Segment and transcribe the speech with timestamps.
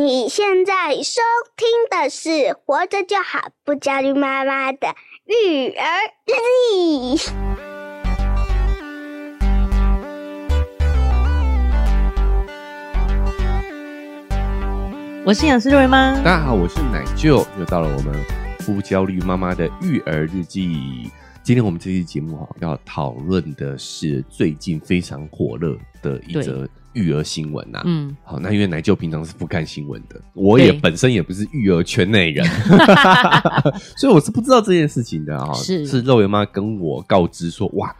[0.00, 1.20] 你现在收
[1.56, 2.28] 听的是
[2.64, 4.94] 《活着就好，不焦虑妈妈的
[5.26, 5.84] 育儿
[6.24, 6.34] 日
[6.70, 7.16] 记》。
[15.24, 18.24] 我是营养师肉圆妈，大家好，我是奶舅，又到了我们
[18.64, 21.10] 不焦虑妈妈的育儿日记。
[21.42, 27.82] 今天我们这期节目哈，要讨论的是最近非常火热的一则育儿新闻呐。
[27.84, 32.46] 嗯，好，那因为奶舅平常是不看新闻的，我也本身也不是育儿圈内人，
[33.96, 35.52] 所以我是不知道这件事情的哈。
[35.54, 37.94] 是是肉圆妈跟我告知说，哇，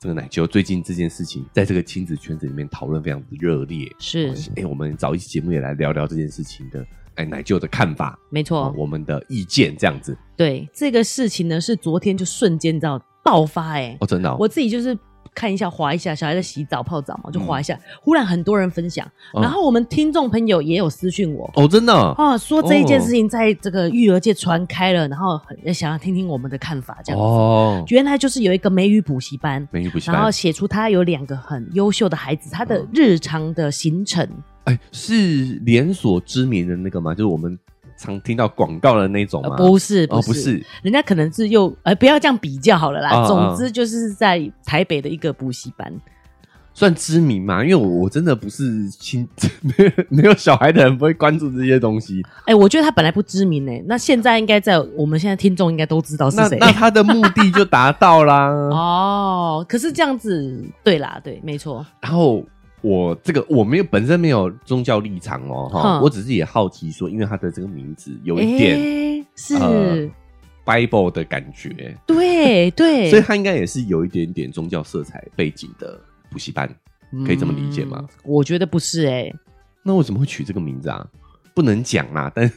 [0.00, 3.90] 这个奶舅最近这件事情在这个亲子圈子里面讨论非常的热烈。
[3.98, 6.84] 是，哎、欸，我们找一期节目也来聊聊这件事情的。
[7.16, 10.16] 哎，奶舅的看法，没错、哦，我们的意见这样子。
[10.36, 14.96] 对这个事情呢，是昨天就瞬间你知道爆发哎、欸，哦，真的、哦，我自己就是
[15.34, 27.26] 看一下，划一下，小孩在洗澡泡澡嘛，就划一下，嗯、忽然很多人分享，嗯、然后我们听众朋友也有私讯我，哦，真的，啊，说这一件事情在这个育儿界传开了，然后很想要听听我们的看法，这样子。
[27.26, 34.28] 哦，原来就是有一个美语补习班，美语补习班，然后写出他有两个很优秀的孩子，他的日常的行程。
[34.64, 37.14] 哎，是连锁知名的那个吗？
[37.14, 37.58] 就是我们
[38.00, 39.50] 常听到广告的那种吗？
[39.50, 43.10] 呃、不是，不是，哦、不是，人家可能是又呃，不要这样比较好了啦。
[43.10, 45.92] 哦、总之就是在台北的一个补习班，
[46.72, 47.62] 算知名吗？
[47.62, 49.28] 因为我我真的不是亲，
[49.60, 52.24] 没 有没有小孩的人不会关注这些东西。
[52.46, 56.56] 哎，我觉得他本来不知名诶，那现在应该在我们现在听众应该都知道是谁。
[56.58, 58.48] 那，那他的目的就达到啦。
[58.72, 61.84] 哦，可是这样子，对啦，对，没错。
[62.00, 62.42] 然后。
[62.82, 70.10] 我这个我没有本身没有宗教立场哦，哈，我只是也好奇说，因为他的这个名字有一点、欸、是、呃、
[70.64, 76.00] Bible 的感觉，对对，所以他应该也是有一点点宗教色彩背景的
[76.30, 76.68] 补习班，
[77.26, 77.98] 可以这么理解吗？
[78.00, 79.34] 嗯、我觉得不是哎、欸，
[79.82, 81.06] 那为什么会取这个名字啊？
[81.60, 82.50] 不能讲啦，但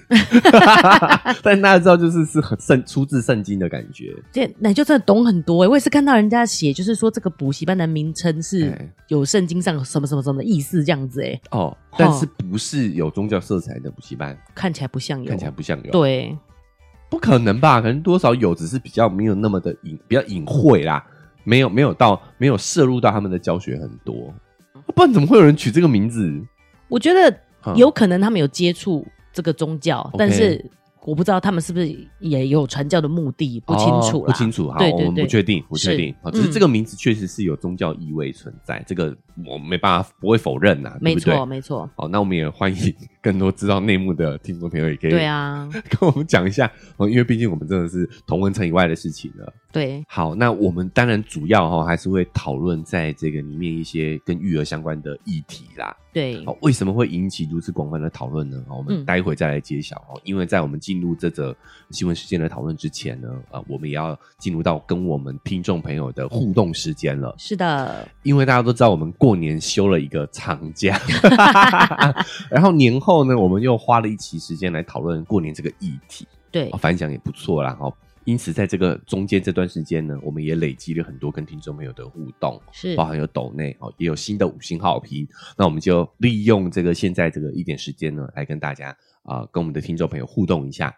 [1.44, 4.16] 但大家知道，就是是很圣出自圣经的感觉。
[4.32, 8.74] 这奶就真的懂很多哎，我也是看到人家写，就是说这个补习班的名称是
[9.10, 11.38] 有圣经上什么什么什么的意思这样子哎。
[11.52, 14.38] 哦，但是不是有宗教色彩的补习班？
[14.56, 15.92] 看起来不像有，看起来不像有。
[15.92, 16.34] 对，
[17.10, 17.82] 不可能吧？
[17.82, 21.06] 可能多少有，只是比较没有那么的隐，比较隐晦啦，
[21.44, 24.34] 没有没有到没有摄入到他们的教学很多。
[24.96, 26.42] 不然怎么会有人取这个名字？
[26.88, 27.38] 我觉得。
[27.76, 30.64] 有可能他们有接触这个宗教但是。
[31.06, 34.72] 我不知道他们是不是也有传教的目的，不清楚、哦，不清楚。
[34.72, 36.16] 好，对对对，我们不确定，不确定。
[36.24, 39.14] 好，只是这个名字确实是有宗教意味存在，嗯、这个
[39.46, 41.90] 我没办法不会否认呐，没错，没错。
[41.98, 49.52] 好，那我们也欢迎更多知道内幕的听众朋友，也可以对啊， 跟我们讲一下哦，因为毕竟我们真的是同温层以外的事情了。
[49.72, 55.96] 对，好，那我们当然主要哈还是会讨论在这个里面一些跟育儿相关的议题啦。
[56.12, 58.64] 对，好，为什么会引起如此广泛的讨论呢？
[58.70, 61.56] 我们待会再来揭晓哦，因为在我们进入这则
[61.90, 67.34] 新闻事件的讨论之前呢，呃，我们也要进入到跟我们听众朋友的互动时间了。
[67.40, 71.00] 是的，因为大家都知道我们过年休了一个长假，
[72.52, 77.78] 然后年后呢，我们又花了一期时间来讨论过年这个议题，对，反响也不错啦。
[77.82, 77.94] 哦，
[78.24, 85.28] 因此在这个中间这段时间呢，我们也累积了很多跟听众朋友的互动，是包含有抖内哦，也有新的五星好评。
[85.58, 88.88] 那我们就利用这个现在这个一点时间呢，来跟大家
[89.24, 90.96] 啊、呃，跟我们的听众朋友互动一下。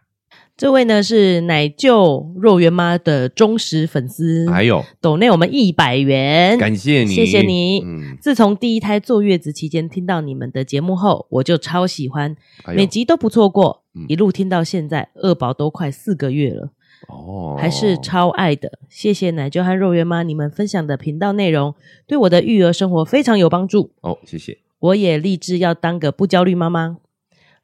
[0.57, 7.81] 这位呢是奶舅肉圆妈的忠实粉丝，还有抖内我们一百元，感谢你，谢谢你。
[7.83, 12.37] 嗯，自从第一胎坐月子期间听到你们的节目后，我就超喜欢，
[12.73, 16.69] 每集都不错过，嗯、一路听到现在，二宝都快四个月了，
[17.09, 18.79] 哦，还是超爱的。
[18.87, 21.75] 谢谢奶舅和肉圆妈，你们分享的频道内容
[22.07, 23.91] 对我的育儿生活非常有帮助。
[23.99, 26.95] 哦，谢谢，我也立志要当个不焦虑妈妈。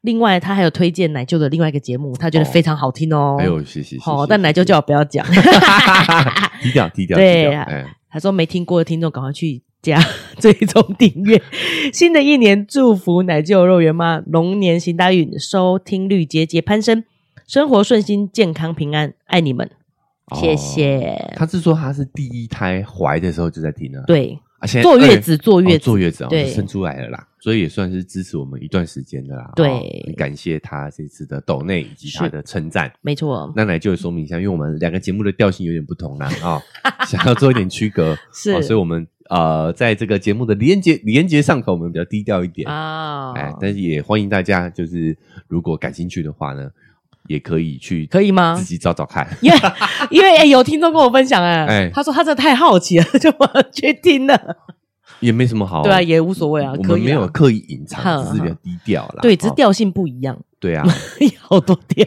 [0.02, 3.36] 另外，他还有推荐奶舅的另外一个节目，他觉得非常好听哦。
[3.38, 3.96] 哎呦，谢谢。
[3.98, 5.24] 好，但奶舅叫我不要讲，
[6.60, 7.16] 低调低调。
[7.16, 7.50] 对，
[8.10, 10.00] 他说没听过的听众赶快去加
[10.38, 11.40] 追踪订阅。
[11.92, 17.04] 新的一年，祝福奶舅肉圆妈龙年行大运，收听率节节攀升，
[17.46, 19.70] 生活顺心，健康平安，爱你们，
[20.34, 21.32] 谢谢。
[21.36, 24.36] 他是说他是第一胎怀的时候就在听了，对。
[24.62, 29.50] 啊，坐月子，坐月子，坐月子，对，生出来了啦，所以也算是支持我们一段时间的啦。
[29.56, 33.52] 对，很感谢他这次的抖内以及他的称赞，没错。
[33.56, 36.62] 那来就说明一下，因为我们两个节目的调性有点不同啦，啊，
[37.06, 45.16] 想要做一点区隔， 是，所以我们呃，在这个节目的连结连结上头，我们比较低调一点啊，哎，但是也欢迎大家，就是
[45.48, 46.70] 如果感兴趣的话呢。
[47.28, 48.54] 也可以去，可以吗？
[48.56, 49.58] 自己找找看，因为
[50.10, 53.30] 因为有听众跟我分享，哎，他说他真的太好奇了，就
[53.72, 54.56] 去听了。
[55.20, 56.72] 也没什么好，对啊，也无所谓啊。
[56.76, 59.18] 我们没有刻意隐藏，只是比较低调啦。
[59.22, 60.36] 对，只是调性不一样。
[60.58, 60.84] 对啊，
[61.40, 62.04] 好多调。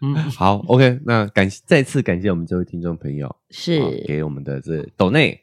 [0.00, 5.41] 嗯， 好，OK，那感再次感谢我们这位听众朋友，是给我们的这斗内。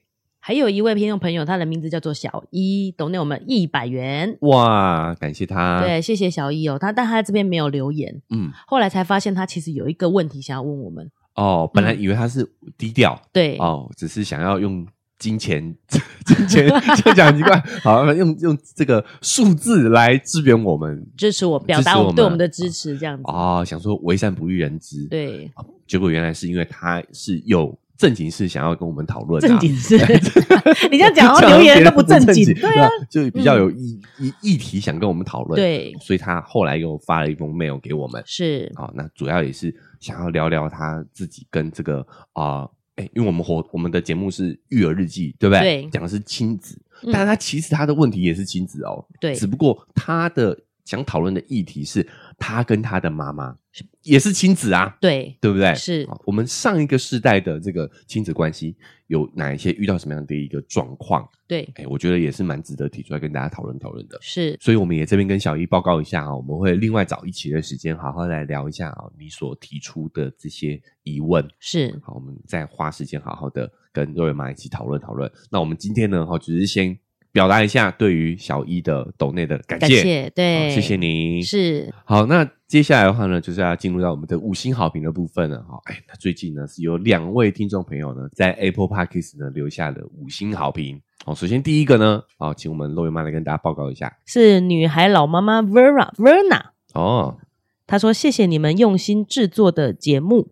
[0.50, 4.36] 还有一位听众朋友，他的名字叫做小一，懂内我们一百元。
[4.42, 5.80] 哇，感谢他。
[5.80, 8.20] 对，谢谢小一哦，他但他这边没有留言。
[8.32, 11.08] 嗯，后来才发现他其实有一个问题想要问我们。
[11.36, 14.84] 哦，本来以为他是低调，嗯、对，哦，只是想要用
[15.20, 15.76] 金钱，
[16.26, 16.68] 金钱
[17.04, 23.22] 就讲奇怪，好，用用这个数字来支援我们，支持我，表达我们对我们的支持，这样子。
[23.26, 25.52] 哦，想说为善不欲人知，对，
[25.86, 27.78] 结果原来是因为他是有。
[28.00, 29.98] 正经事想要跟我们讨论，正经事，
[30.90, 42.00] 你这样讲，留言都不正经，对啊，就比较有议议议题想跟我们讨论，对，所以他后来又发了一封 mail 给我们，是，好，那主要也是想要聊聊他自己跟这个
[42.32, 42.66] 啊，
[42.96, 45.60] 哎，因为我们活我们的节目是育儿日记，对不对？
[45.84, 46.82] 对，讲的是亲子，
[47.12, 52.08] 但是他其实他的问题也是亲子哦，对，只不过他的想讨论的议题是
[52.38, 53.58] 他跟他的妈妈。
[54.04, 55.74] 也是亲子啊，对，对不对？
[55.76, 58.76] 是我们上一个世代的这个亲子关系
[59.08, 61.28] 有哪一些遇到什么样的一个状况？
[61.48, 64.18] 对，哎，我觉得也是蛮值得提出来跟大家讨论讨论的。
[64.22, 71.48] 是，所以我们也这边跟小一报告一下啊，我们会另外找一期的时间，好好来聊一下啊，你所提出的这些疑问。
[71.60, 75.32] 是，好，我们再花时间好好的跟肉圆妈一起讨论讨论。
[75.52, 76.98] 那我们今天呢，哈，只是先。
[77.32, 81.44] 表达一下对于小一的斗内的感谢，感谢，对，谢谢您。
[81.44, 85.62] 是，好，那接下来的话呢，就是要进入到我们的五星好评的部分了。
[85.64, 91.00] 哈，哎，那最近呢是有两位听众朋友呢在 Apple Podcast 呢留下了五星好评。
[91.26, 96.72] 哦，首先第一个呢，好，请我们肉圆妈来跟大家报告一下，是女孩老妈妈 Vera Verna。
[96.94, 97.38] 哦，
[97.86, 100.50] 她说：“谢谢你们用心制作的节目，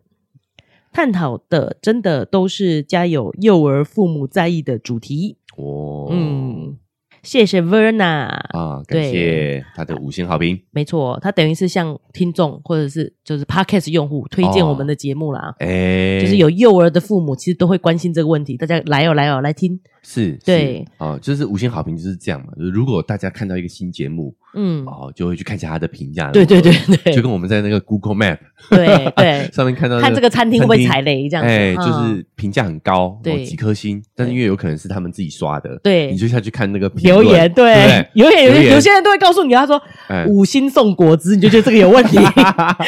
[0.91, 6.77] 探讨的真的都是家有幼儿父母在意的主题。”哦，嗯，
[7.23, 10.59] 谢谢 Verna 啊，感谢他的五星好评。
[10.71, 15.55] 没错，他等于是向听众或者是就是 Podcast 用户推荐我们的节目啦。
[15.59, 19.79] 哎、哦，欸、就是有幼儿的父母其实都会关心这个问题，大家来哦来哦来听。
[20.09, 22.47] 是，对，啊，就是五星好评就是这样嘛。
[22.57, 26.31] 就是如果大家看到一个新节目，嗯，哦，就会去看一下他的评价。
[26.31, 26.71] 对对对
[27.03, 28.37] 对，就跟我们在那个 Google Map
[28.69, 39.79] 对对 上面看到看这个餐厅会不会踩雷这样子，哎，就是评价很高，对，几颗星，但是因为有可能是他们自己刷的，对，你就下去看那个留言，对，留言有有些人都会告诉你，他说
[40.25, 42.17] 五星送果汁，你就觉得这个有问题。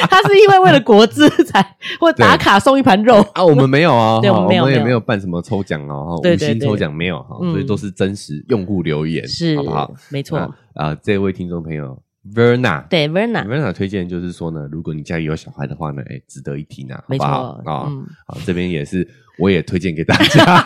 [0.10, 1.62] 他是因为为了果汁才
[2.00, 7.94] 或打卡送一盘肉啊，我们没有啊，对，我们也没有办什么抽奖哦，五星抽奖没有哈，所以都是。
[8.00, 9.94] 真实用户留言是好不好？
[10.10, 12.02] 没错啊、呃，这位听众朋友
[12.34, 17.62] Verna 对 Verna，Verna 推荐就是说呢，如果你家里有小孩的话呢，哎，值得一提呢，好不好？
[17.66, 17.92] 啊、
[18.26, 19.06] 好，这边也是，
[19.38, 20.46] 我也推荐给大家。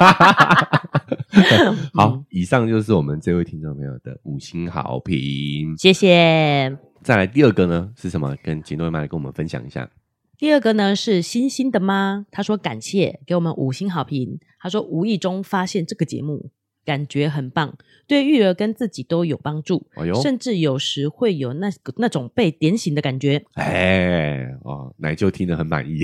[1.95, 6.77] 好，嗯、以上就是我们这位听众朋友的五星好评，谢谢。
[7.01, 8.37] 再来第二个呢是什么？
[8.43, 9.89] 跟请肉圆妈来跟我们分享一下。
[10.37, 14.39] 第二个呢是星星的妈，她说感谢给我们五星好评。
[14.63, 16.49] 她说无意中发现这个节目。
[16.85, 23.41] 感觉很棒，对育儿跟自己都有帮助，哎、呦甚至有时会有那那种被点醒的感觉。
[23.53, 25.99] 哎，哦，奶就听得很满意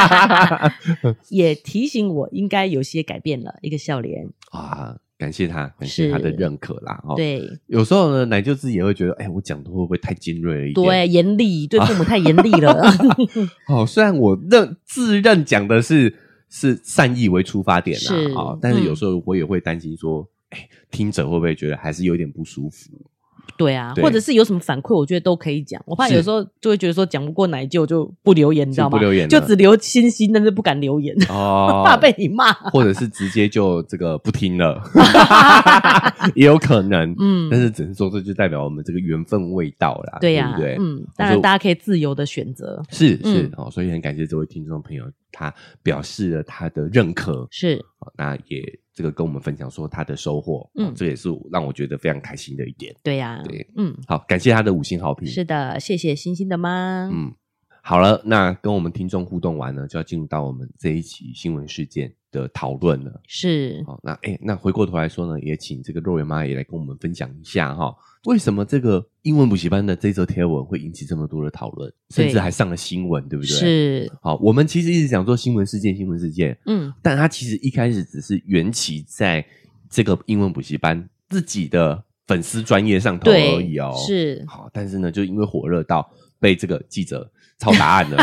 [1.28, 6.98] 也提醒我应该有些改变了，一个笑脸啊，感谢他，感谢他的认可啦。
[7.02, 10.86] 是哦、对，有时候呢，奶舅自己也会觉得，哎，我讲的会不会太尖锐了一点？
[10.86, 12.80] 对，严厉，对父母太严厉了。
[13.68, 16.20] 哦，虽然我认自认讲的是。
[16.56, 22.92] 是善意为出发点啦，啊，哦，但是有时候我也会担心说，哎，嗯，听者会不会觉得还是有点不舒服？
[23.56, 25.80] 对啊，或者是有什么反馈，我觉得都可以讲。
[25.86, 28.90] 我怕有时候就会觉得说讲不过奶舅就不留言，你知道吗？
[28.90, 34.82] 不留言，就只留星星，但是不敢留言，哦， 怕被你骂，或者是直接就这个不听了，
[36.34, 37.14] 也有可能。
[37.20, 43.50] 嗯，但是只能说这就代表我们这个缘分未到啦，对呀，对，嗯，当然大家可以自由的选择，是是。
[43.56, 47.84] 哦，所以很感谢这位听众朋友，他表示了他的认可，是，
[48.16, 48.80] 那也。
[48.96, 52.94] 这个跟我们分享说他的收获，嗯，这也是让我觉得非常开心的一点。
[53.02, 55.26] 对呀，对，嗯，好，感谢他的五星好评。
[55.26, 57.10] 是的，谢谢星星的妈。
[57.12, 57.34] 嗯，
[57.82, 63.20] 好了，那跟我们听众互动完呢，就要进入到我们这一期新闻事件的讨论了。
[63.28, 67.94] 是，好，那哎，那回过头来说呢，也请这个肉圆妈也来跟我们分享一下哈。
[68.24, 73.48] 为什么这个英文补习班的这则贴文会引起这么多的讨论，甚至还上了新闻，对不对？
[73.48, 74.12] 是。
[74.20, 79.44] 好，我们其实一直讲做新闻事件，新闻事件，嗯，但它其实一开始只是缘起在
[79.88, 83.94] 这个英文补习班自己的粉丝专业上头而已哦。
[84.06, 84.42] 是。
[84.48, 86.10] 好，但是呢，就因为火热到
[86.40, 88.16] 被这个记者抄答案了，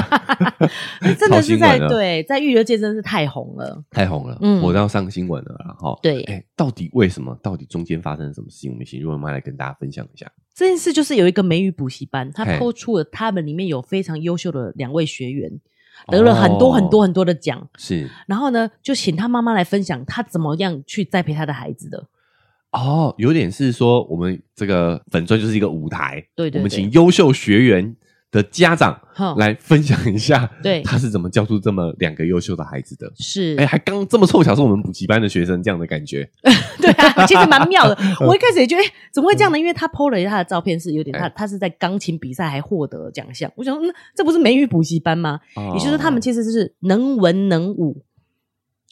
[1.18, 7.38] 真的是在对，在育儿界真是太红了，太红了，嗯，我都要上新闻了，然后对，哎，到底为什么？
[7.42, 8.72] 到底中间发生了什么事情？
[8.72, 10.32] 我们请润妈来跟大家分享一下。
[10.54, 15.50] 这件事就是有一个美语补习班，他抛出了他们里面有非常优秀的两位学员，
[16.08, 18.10] 得了很多很多很多的奖，是。
[18.28, 22.06] 然后呢，就请他妈妈来分享他怎么样去栽培他的孩子的。
[22.72, 27.96] 哦，有点是说，我们这个粉钻就是一个舞台，对对，对，我们请优秀学员
[28.32, 28.98] 的家长
[29.38, 33.12] 来分享一下，对，他是怎么教出这么两个优秀的孩子的？
[33.18, 36.30] 是，哎，还刚这么凑巧是我们补习班的学生，这样的感觉，
[36.82, 37.98] 对啊，其实蛮妙的。
[38.26, 39.60] 我一开始也觉得，哎，怎么会这样呢？
[39.60, 43.52] 因为他 PO 了他的照片，是有点他他是在钢琴比赛还获得奖项。
[43.56, 45.40] 我想说，那这不是美语补习班吗？
[45.74, 48.02] 也就是说，他们其实是能文能武。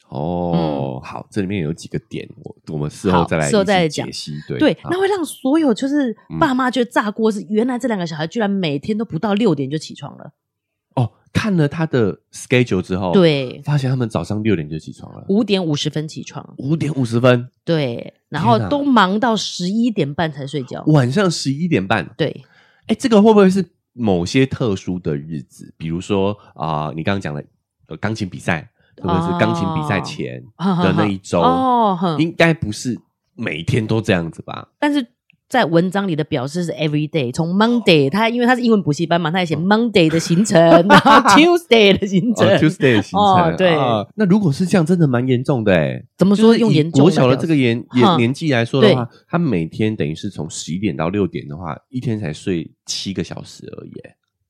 [0.10, 4.34] 哦，好，这里面有几个点，我我们事后再来，事后再来解析。
[4.48, 10.34] 对对，那会让所有就是爸妈觉得炸锅，是原来这两个小孩居然每天都不到六点就起床了。
[10.96, 22.44] 哦，看了他的 schedule 之后，对，发现他们早上六点就起床了，五点五十分起床，五点五十分，对，然后都忙到十一点半才睡觉，晚上十一点半，对，
[22.88, 23.64] 哎，这个会不会是
[23.94, 25.72] 某些特殊的日子？
[25.78, 27.46] 比如说啊，你刚刚讲的
[27.90, 28.68] 呃钢琴比赛。
[29.02, 33.00] 或者是钢琴比赛前 的那一周，哦，应该不是
[33.36, 34.70] 每天都这样子吧？
[34.80, 35.06] 但是
[35.48, 43.76] 在文章里的表示是 every day，从 Monday，他因为他是英文补习班嘛，他也写 Monday 的行程， 然后 Tuesday 的行程，Tuesday 的行程，对。
[44.16, 46.04] 那如果是这样，真的蛮严重的哎。
[46.18, 46.56] 怎么说？
[46.56, 47.02] 用严重？
[47.02, 53.92] 国小的这个年年年纪来说的话，他每天等于是从十一点到六点的话，一天才睡七个小时而已。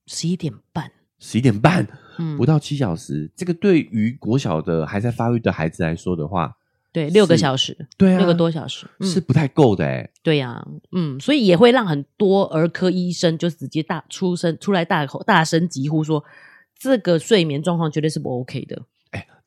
[0.06, 0.90] 十一点半。
[1.20, 1.86] 十一点半，
[2.18, 6.56] 嗯，不到七小时，嗯，这个对于国小的还在发育的孩子来说的话，
[6.92, 10.10] 对，六个小时，对啊，六个多小时，嗯，是不太够的诶。
[10.22, 16.24] 对呀，啊，嗯，所以也会让很多儿科医生就直接大出声出来大口大声疾呼说，
[16.76, 18.82] 这个睡眠状况绝对是不 OK 的。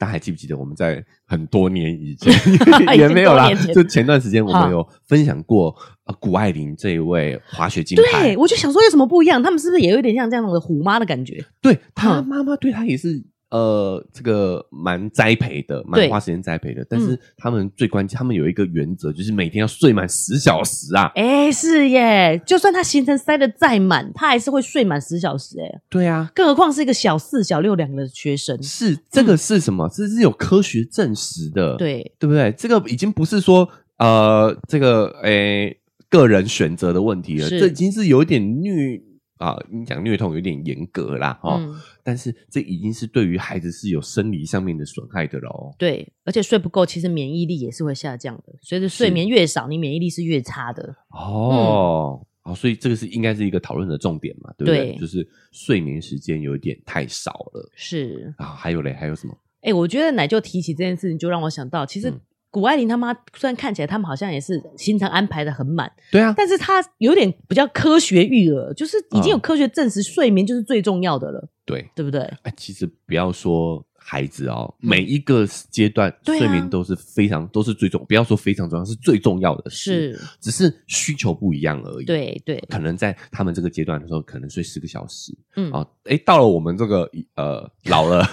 [0.04, 2.34] 哎，大家还记不记得我们在很多年以前
[2.98, 9.42] 也没有啦，就前段时间我们有分享过呃谷爱凌这一位滑雪金牌，对，我就想说有什么不一样？
[9.42, 11.44] 他们是不是也有点像这样的虎妈的感觉？
[11.62, 13.24] 对，他妈妈对他也是。
[13.54, 16.84] 呃，这个蛮栽培的，蛮花时间栽培的。
[16.90, 21.12] 但是他们最关键，他们有一个原则，就是每天要睡满十小时啊。
[21.14, 25.60] 哎，是耶，就算他行程塞的再满，他还是会睡满十小时。
[25.60, 28.60] 哎，对啊，更何况是一个小四、小六两个学生。
[28.64, 29.88] 是这个是什么？
[29.88, 32.52] 这是有科学证实的，对对不对？
[32.54, 33.70] 这个已经不是说
[34.00, 35.78] 呃，这个诶
[36.10, 39.00] 个人选择的问题了，这已经是有点虐。
[39.38, 45.74] 啊，你讲虐童有点严格啦，哈、嗯，但是这已经是对于孩子是有生理上面的损害的喽。
[45.78, 48.54] 对，而且睡不够，其实免疫力也是会下降的。
[48.62, 50.96] 随着睡眠越少，你免疫力是越差的。
[51.10, 54.92] 哦，好、嗯，所以这个是应该是一个讨论的重点嘛，对不对？
[54.92, 57.70] 对，就是睡眠时间有一点太少了。
[57.76, 59.34] 是啊，还有嘞，还有什么？
[59.62, 62.20] 哎、欸，我觉得奶就提起这件事情，就让我想到，其实、嗯。
[62.54, 72.22] 谷爱凌他妈虽然看起来他们好像也是行程安排的很满，对啊，但是他有点比较科学育儿，就是已经有科学证实睡眠就是最重要的了，对，对不对？
[72.44, 73.84] 哎，其实不要说。
[74.06, 82.06] 孩子哦，每一个阶段睡眠都是非常都是最重，不要说非常重要，是最重要的事，是，只是需求不一样而已。
[82.06, 88.24] 对对，可能在他们这个阶段的时候，可能睡十个小时，嗯，哦，哎，到了我们这个呃老了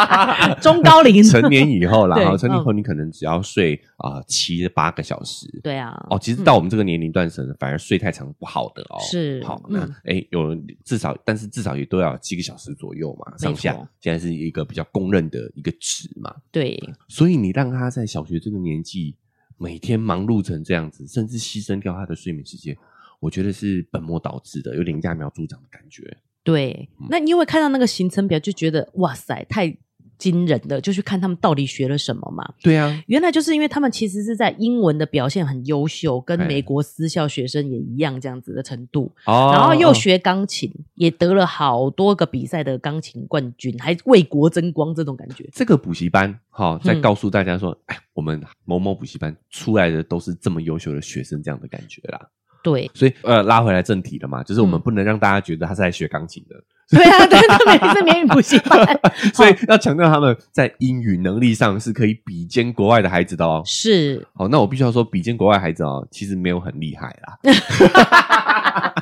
[0.62, 1.22] 中高龄。
[1.22, 19.16] 成年以后， 然后成年以后你可能只要睡啊七八个小时，对啊，哦，其实到我们这个年龄段时，反而睡太长不好的哦，是，好，那哎有至少，但是至少也都要七个小时左右嘛，上下，现在是一个比较公认的一个值嘛，对，所以你让他在小学这个年纪
[19.58, 22.76] 每天忙碌成这样子，甚至牺牲掉他的睡眠时间，
[23.18, 26.16] 我觉得是本末倒置的，有点揠苗助长的感觉。
[26.42, 29.76] 对，嗯、那因为看到那个行程表就觉得哇塞，太。
[30.20, 32.46] 惊人的，就去看他们到底学了什么嘛？
[32.62, 39.10] 对啊，原来就是因为他们其实是在英文的表现很优秀，跟美国私校学生也一样这样子的程度。
[39.24, 45.48] 哦，然后又学钢琴，也得了好多个比赛的钢琴冠军，还为国争光，这种感觉。
[45.52, 52.28] 这个补习班哈，在告诉大家说，哎、嗯，我们某某补习班出来的都是这么优秀的学生，这样的感觉啦。
[52.62, 56.56] 对，所以呃，拉回来正题了嘛，就是我们不能让大家觉得他是在学钢琴的。
[56.92, 58.84] 嗯、对啊，对，是免语补习班，
[59.32, 63.62] 所以要强调他们在英语能力上是可以比肩国外的孩子的哦。
[63.64, 67.38] 是，好，那我必须要说，比肩国外孩子哦，其实没有很厉害啦。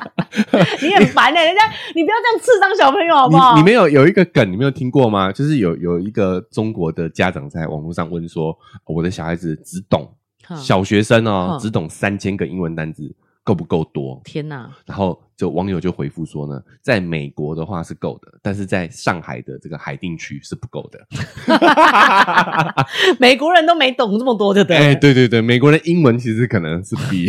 [0.83, 1.63] 你很烦哎、欸，人家
[1.95, 3.55] 你不要这样刺伤小朋友好不好？
[3.55, 5.31] 你，你没有有一个梗，你没有听过吗？
[5.31, 10.13] 就是有有一个中国的家长在网络上问说，我的小孩子只懂
[10.55, 13.15] 小学生哦，只懂三千个英文单字。
[13.43, 14.21] 够不够多？
[14.23, 14.69] 天哪！
[14.85, 20.99] 然后就网友就回复说呢，在美国的话是够的，但是在上海的这个海淀区是不够的。
[23.19, 24.77] 美国人都没懂这么多，对不对？
[24.77, 27.27] 哎，对对对，美国人英文其实可能是比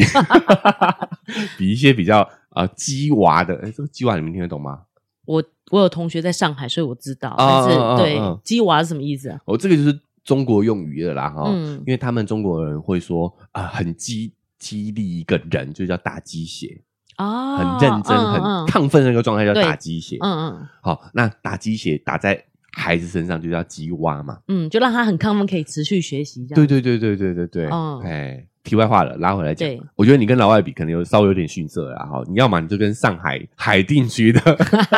[1.57, 4.81] 比一些比较啊鸡娃的，哎，这个鸡娃你们听得懂吗？
[5.25, 7.35] 我我有同学在上海，所以我知道。
[7.38, 9.38] 但是对鸡娃是什么意思啊？
[9.47, 14.35] 哦，这个就是中国用语的啦，哈，嗯，因为他们中国人会说啊，很鸡。
[14.61, 16.81] 激励一个人就叫打鸡血
[17.17, 20.19] 啊，很认真、很亢奋的那个状态叫打鸡血。
[20.21, 24.38] 嗯嗯，好，那打鸡血打在孩子身上就叫鸡蛙嘛。
[24.47, 26.47] 嗯，就让他很亢奋，可以持续学习。
[26.47, 26.67] 这样。
[26.67, 27.69] 对对对对对对对。
[27.71, 28.47] 嗯，哎。
[28.62, 32.23] 题外话了，拉回来讲，我觉得你跟老外比，可能有稍微有点逊色了哈。
[32.29, 34.40] 你要么你就跟上海 海淀区的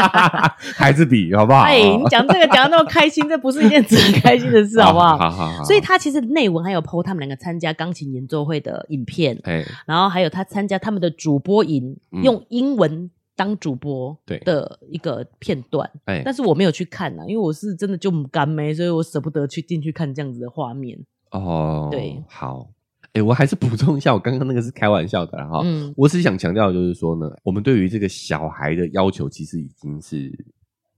[0.76, 1.60] 孩子比，好不好？
[1.62, 5.16] 哎，你讲这个讲的那么开心， 这不是一件值得开心的事，好不好？
[5.16, 5.64] 好好好。
[5.64, 20.98] 所以他其实内文还有 po 他们两个参加钢琴演奏会的影片，哎，然后还有他参加他们的主播营，用英文当主播的一个片段，哎，但是我没有去看呐，因为我是真的就不甘没，所以我舍不得去进去看这样子的画面。
[21.30, 22.68] 哦，对，好。
[23.14, 25.60] 哎、欸，我还是补充一下，我刚刚那个是开玩笑的哈。
[25.64, 30.32] 嗯，我只是想强调，就是说呢，我们对于这个小孩的要求，其实已经是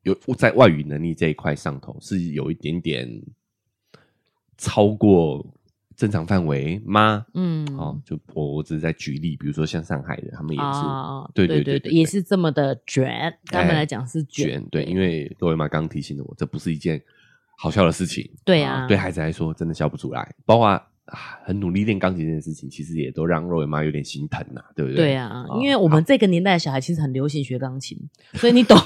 [0.02, 3.20] 有在外语能力这一块上头，是有一点点
[4.56, 5.44] 超过
[5.96, 7.26] 正常范围吗？
[7.34, 17.02] 嗯，哦，就我我只是在举例，比如说像上海的，他们也是，哦、对对对，对，对，对，也是这么的卷，他们来讲是卷，欸、对，因为各位妈刚刚提醒了我，这不是一件
[17.58, 20.80] 好笑的事情，对啊，对孩子来说真的笑不出来，包括。
[21.06, 24.96] 啊，很努力练钢琴这件事情，其实也都让肉圆妈有点心疼呐，对不对？
[24.96, 27.98] 对啊，因为我们这个年代的小孩其实很流行学钢琴，
[28.34, 28.76] 所以你懂，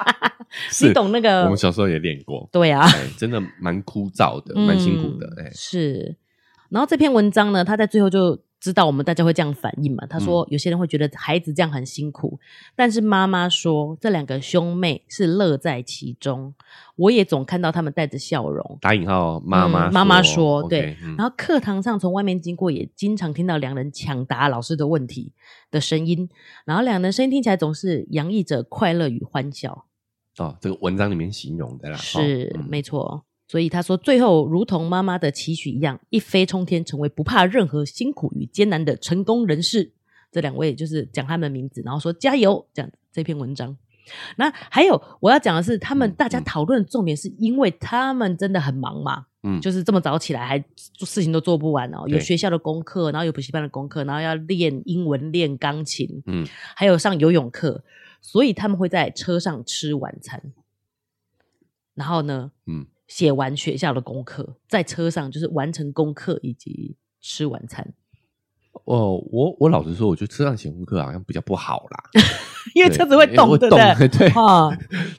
[0.82, 1.44] 你懂那个。
[1.44, 2.86] 我们小时候也练过，对啊，
[3.16, 6.16] 真的蛮枯燥的，蛮辛苦的，哎，是。
[6.70, 8.38] 然后这篇文章呢，他在最后就。
[8.60, 10.04] 知道我们大家会这样反应嘛？
[10.06, 16.52] 他说有些人会觉得孩子这样很辛苦，嗯、但是妈妈说这两个兄妹是乐在其中。
[16.96, 18.78] 我也总看到他们带着笑容。
[18.80, 20.96] 打引号，妈妈妈妈说对。
[20.96, 25.32] Okay, 然后课堂上从外面经过，也经常听到两人抢答老师的问题
[25.70, 26.28] 的声音。
[26.64, 29.86] 然后两人声音听起来总是洋溢着快乐与欢笑。
[30.38, 33.24] 哦，这个文章里面形容的啦，是、哦嗯、没错。
[33.48, 39.90] 所以他说，最后如同妈妈的期许一样，一飞冲天，成为不怕任何辛苦与艰难的成功人士。
[40.30, 43.74] 这两位就是讲他们的名字，然后说加油，这样这篇文章。
[44.36, 50.58] 那还有我要讲的是，他们大家讨论的重点是因为他们真的很忙嘛，嗯，就是这么早起来还
[50.92, 57.82] 做事情都做不完哦，有学校的功课，然后有补习班的功课，然后要练英文、练钢琴，嗯，还有上游泳课，
[58.20, 60.42] 所以他们会在车上吃晚餐。
[61.94, 62.86] 然后呢，嗯。
[63.08, 67.92] 写完学校的功课，在车上就是完成功课以及吃晚餐。
[68.84, 72.04] 哦，我我老实说，我觉得车上写功课好像比较不好啦，
[72.76, 74.08] 因为车子会动，对不对？
[74.08, 74.70] 对啊，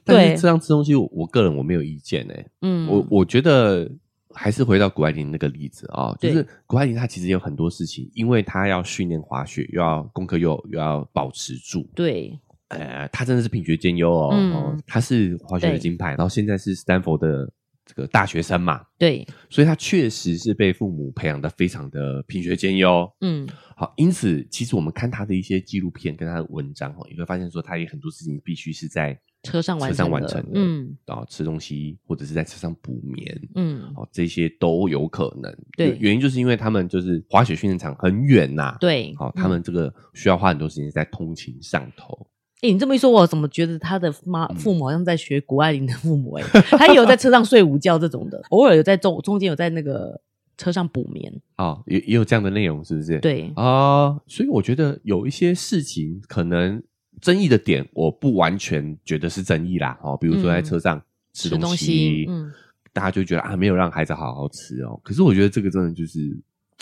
[0.06, 2.48] 但是车上吃东西，我个人我没有意见诶。
[2.62, 3.90] 嗯，我我觉得
[4.34, 11.86] 还是回到谷爱凌那个例子啊，就是谷爱凌她其实有很多事情，因为她要训练滑雪，又要功课又又要保持住。
[11.94, 14.78] 对，呃，她真的是品学兼优哦。
[14.88, 17.52] 她是滑雪的金牌，然后现在是斯坦福的。
[17.90, 42.28] 这个大学生嘛，对，所以他确实是被父母培养的非常的品学兼优，嗯，好，因此其实我们看他的一些纪录片跟他的文章哦，你会发现说他有很多事情必须是在车上完车上完成的，嗯，然后吃东西或者是在车上补眠，嗯，哦，这些都有可能，对，原因就是因为他们就是滑雪训练场很远呐，对，好，他们这个需要花很多时间在通勤上头。
[42.62, 46.44] 哎、欸，你这么一说，我怎么觉得他的妈父母好像在学谷爱凌的父母、欸？
[46.44, 50.20] 哎， 他也有在车上睡午觉这种的，偶尔有在中中间有在那个
[50.58, 53.18] 车上补眠哦，也也有这样的内容，是不是？
[53.20, 56.84] 对啊、呃，所以我觉得有一些事情可能
[57.22, 59.98] 争议的点，我不完全觉得是争议啦。
[60.04, 61.02] 哦，比如说在车上
[61.34, 62.52] 吃东西，嗯、吃东西嗯，
[62.92, 65.00] 大家就觉得啊，没有让孩子好好吃哦。
[65.02, 66.38] 可是我觉得这个真的就是。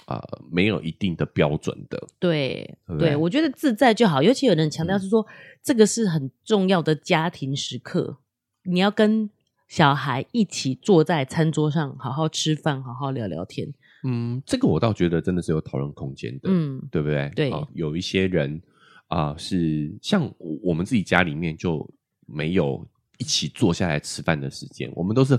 [0.06, 4.24] 啊、呃，没有一定的标准的，对对，对，我觉得自在就好。
[4.24, 5.28] 尤其有人强调是说，嗯、
[5.62, 8.20] 这个是很重要的家庭时刻，
[8.64, 9.30] 你要跟
[9.68, 13.74] 小孩一起坐在餐桌上，好好吃饭，好好聊聊天。
[14.04, 17.30] 嗯，这个我倒觉得真的是有讨论空间的，嗯，对不对？
[17.36, 18.62] 对，呃、有一些人
[19.08, 20.32] 啊、呃，是像
[20.62, 21.86] 我们自己家里面就
[22.26, 25.38] 没有一起坐下来吃饭的时间，我们都是。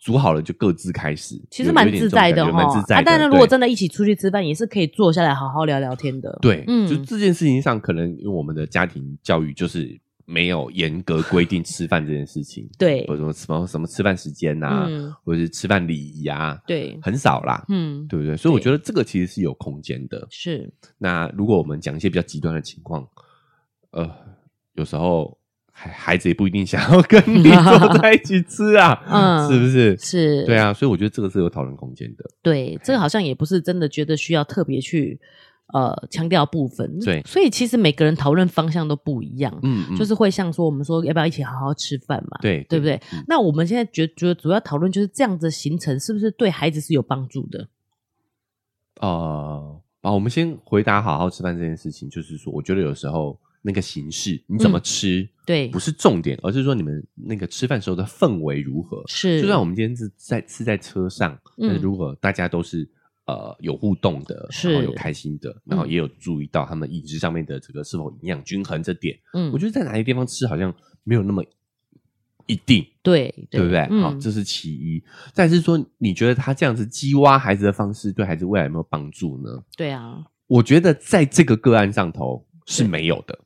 [0.00, 2.62] 煮好了就各自开始，其实蛮自在的哈。
[2.88, 6.38] 啊，但是如果真的一起出去吃饭，也是可以坐下来好好聊聊天的。
[6.40, 18.36] 对，嗯，就这件事情上，可能因为我们的家庭教育就是没有严格规定吃饭这件事情，对，或者什么什么什么吃饭时间呐、啊嗯，或者是吃饭礼仪啊，对，很少啦，嗯，对不对？
[18.36, 20.26] 所以我觉得这个其实是有空间的。
[20.30, 23.06] 是，那如果我们讲一些比较极端的情况，
[23.90, 24.10] 呃，
[24.74, 25.36] 有时候
[25.70, 29.96] 孩孩子也不一定想要跟你坐在一起吃啊， 嗯，是不是？
[29.96, 32.24] 是，对啊，所以我觉得这个是有讨论空间的。
[32.42, 35.20] 对，这个好像也不是真的觉得需要特别去。
[35.72, 43.00] 呃，强调部分，对，所以其实每个人讨论方向都不一样，嗯，嗯，就是会像说我们说要不要一起好好吃饭嘛，对，对不对？
[43.12, 47.68] 嗯、那我们现在觉觉得主要讨论就是这样子的行程是不是对孩子是有帮助的？
[49.00, 59.02] 呃，啊，我们先回答好好吃饭这件事情，就是说，我觉得有时候那个形式你怎么吃，嗯、对，不是重点，而是说你们那个吃饭时候的氛围如何。
[59.06, 62.88] 是，就算我们今天是在是在车上，但是如果大家都是。
[63.26, 69.16] 呃，有互动的，然后有开心的，然后也有注意到他们饮食上面的这个是否营养均衡这点。
[69.34, 71.44] 嗯，我觉得在哪些地方吃好像没有那么
[72.46, 73.82] 一定，对对，对不对？
[73.82, 75.00] 好、嗯哦，这是其一。
[75.32, 79.62] 再是说，你觉得他这样子激挖孩子的方式，对孩子未来有没有帮助呢？
[79.76, 83.38] 对啊，我觉得在这个个案上头是没有的。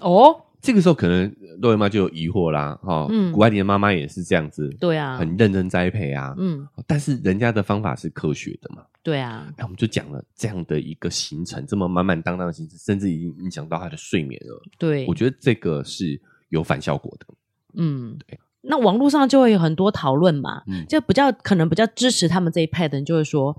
[0.00, 0.42] 哦。
[0.58, 1.32] 这个时候可能
[1.62, 17.26] 肉圆妈就有疑惑啦，哈、哦，嗯，谷爱凌的妈妈也是这样子，对啊，很认真栽培啊，嗯，但是人家的方法是科学的嘛，对啊，那我们就讲了这样的一个行程，这么满满当当的行程，甚至已经影响到他的睡眠了，对，我觉得这个是有反效果的，
[17.74, 23.56] 嗯，对，那网络上就会有很多讨论嘛，嗯，就比较可能比较支持他们这一派的人就会说，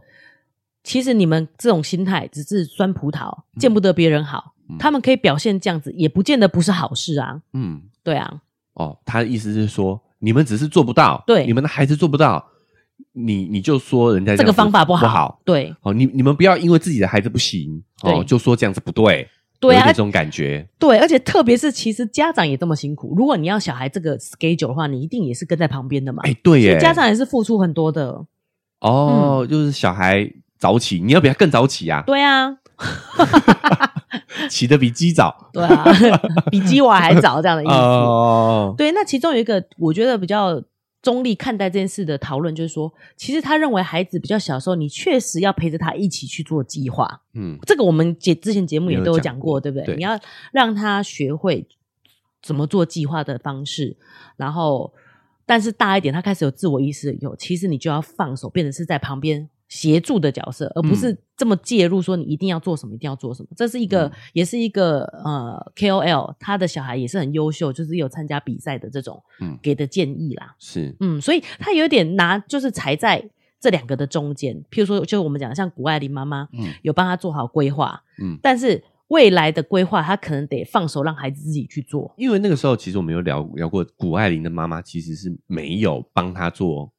[0.83, 4.55] 其实你们这种心态只是酸葡萄，见不得别人好。
[4.69, 7.41] 嗯他们可以表现这样子，也不见得不是好事啊。
[7.53, 8.41] 嗯，对啊。
[8.73, 12.45] 哦，他的意思是说，你们只是做不到，对，你们的孩子做不到，
[13.13, 15.75] 你你就说人家这，这个方法不好，不好，对。
[15.81, 19.27] 哦，你你们不要因为自己的孩子不行，哦，就说这样子不对，
[19.59, 20.67] 对啊，这种感觉。
[20.77, 23.15] 对，而且特别是，其实家长也这么辛苦。
[23.17, 26.21] 如果你要小孩这个 schedule 的话，你一定也是跟在旁边的嘛。
[26.23, 28.25] 哎，对耶，家长也是付出很多的。
[28.81, 32.03] 哦，嗯、就是小孩早起，你要比他更早起啊。
[32.05, 32.57] 对啊。
[34.49, 35.83] 起得比鸡早，对啊，
[36.51, 37.73] 比鸡娃还早，这样的意思。
[37.73, 40.61] 哦，对，那其中有一个我觉得比较
[41.01, 47.21] 中立看待这件事的讨论，就是说，其实他认为孩子比较小的时候，你确实要陪着他一起去做计划。
[47.33, 49.85] 嗯，这个我们节之前节目也都有讲过，对不对？
[49.85, 50.19] 对，你要
[50.51, 51.67] 让他学会
[52.41, 53.97] 怎么做计划的方式，
[54.37, 54.93] 然后，
[55.45, 59.49] 但是大一点，他开始有自我意识了以后，其实你就要放手，变成是在旁边。
[59.67, 62.01] 协助的角色，而不是这么介入。
[62.01, 63.49] 说你一定要做什么，一定要做什么。
[63.55, 70.55] 这是一个，嗯、也是一个呃 KOL，他的小孩也是很优秀，就是有参加比赛的这种，嗯，给的建议啦。
[70.57, 74.55] 是，嗯，所以他有点拿，就是踩在这两个的中间。
[74.71, 82.13] 譬如说，就我们讲像谷爱凌妈妈，嗯，有帮他做好规划，嗯，但是未来的规划，他可能得放手让孩子自己去做。
[82.17, 86.93] 因为那个时候，其实我们有聊聊过，谷爱凌的妈妈其实是没有帮他做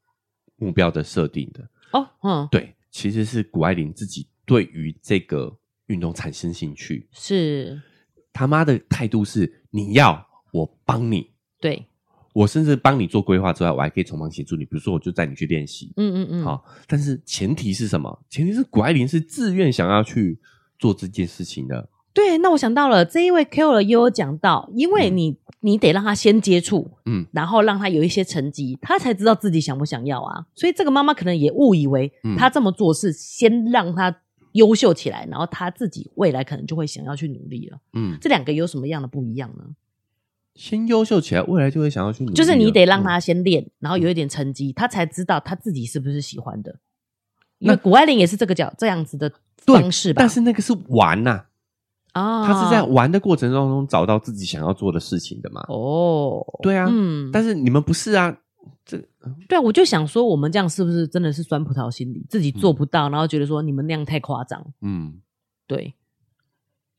[0.57, 1.67] 目标的设定的。
[1.93, 7.81] 哦，嗯，对，其实是谷爱凌自己对于这个运动产生兴趣，是。
[8.33, 11.87] 他妈的态度是你要我帮你，对，
[12.33, 18.25] 我甚至帮你做规划之外，我还可以从旁协助你，比如说我就带你去练习，嗯嗯嗯，好，但是前提是什么？
[18.31, 20.39] 前提是谷爱凌是自愿想要去
[20.79, 21.89] 做这件事情的。
[22.19, 30.45] 对，那我想到了这一位 KOL 也有讲到，因为你、嗯、你得让他先接触，嗯，然后让他有一些成绩，他才知道自己想不想要啊。
[30.53, 34.13] 所以这个妈妈可能也误以为他这么做是先让他
[34.55, 37.79] 优秀起来，然后他自己未来可能就会想要去努力了。
[37.93, 39.63] 嗯，这两个有什么样的不一样呢？
[40.57, 42.35] 先优秀起来，未来就会想要去努力。
[42.35, 46.81] 就是你得让他先练，然后有一点成绩，他才知道他自己是不是喜欢的。
[47.61, 50.19] 因为谷爱凌也是这个角这样子的方式吧？
[50.19, 51.45] 但是那个是玩呐、啊。
[52.19, 55.65] 啊，他是在玩的过程当中找到自己想要做的事情的嘛？
[55.69, 58.37] 哦，对啊，嗯，但是你们不是啊，
[58.85, 58.99] 这
[59.49, 64.65] 对啊，我就想说，我们这样是不是真的是酸葡萄心理，自己做不到，嗯、然后觉得说你们那样太夸张？
[64.81, 65.21] 嗯，
[65.67, 65.95] 对，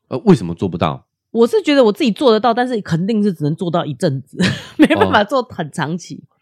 [0.07, 1.05] 呃，为什么做不到？
[1.31, 4.37] 我是觉得我自己做得到，但是肯定是只能做到一阵子，
[4.77, 6.35] 没办法做很长期，哦，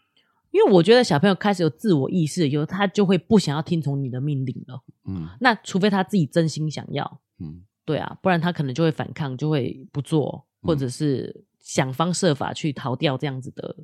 [0.50, 4.82] 因为我觉得小朋友开始有自我意识有，他就会不想要听从你的命令了。
[5.06, 7.62] 嗯，那除非他自己真心想要，嗯。
[7.88, 13.74] 对啊，不然他可能就会反抗，就会不做，或者是想方设法去逃掉这样子的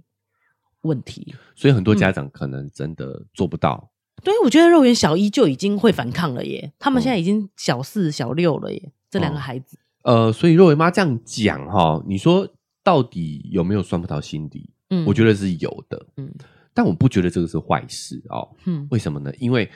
[0.83, 1.35] 问题。
[1.55, 3.90] 所以很多家长可能真的做不到。
[4.17, 9.79] 嗯、对，我觉得肉圆小一就已经会反抗了耶，他们现在已经小四、小六了耶，这两个孩子。
[10.03, 12.47] 呃，所以肉圆妈这样讲哈，你说
[12.83, 14.69] 到底有没有酸葡萄心底？
[14.90, 16.07] 嗯，我觉得是有的。
[16.19, 16.31] 嗯，
[16.75, 18.55] 但我不觉得这个是坏事哦。
[18.67, 19.33] 嗯，为什么呢？
[19.38, 19.67] 因为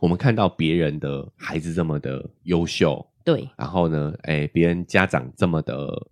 [0.00, 3.06] 我们看到别人的孩子这么的优秀。
[3.28, 6.08] 对，然后呢，哎，别人家长这么的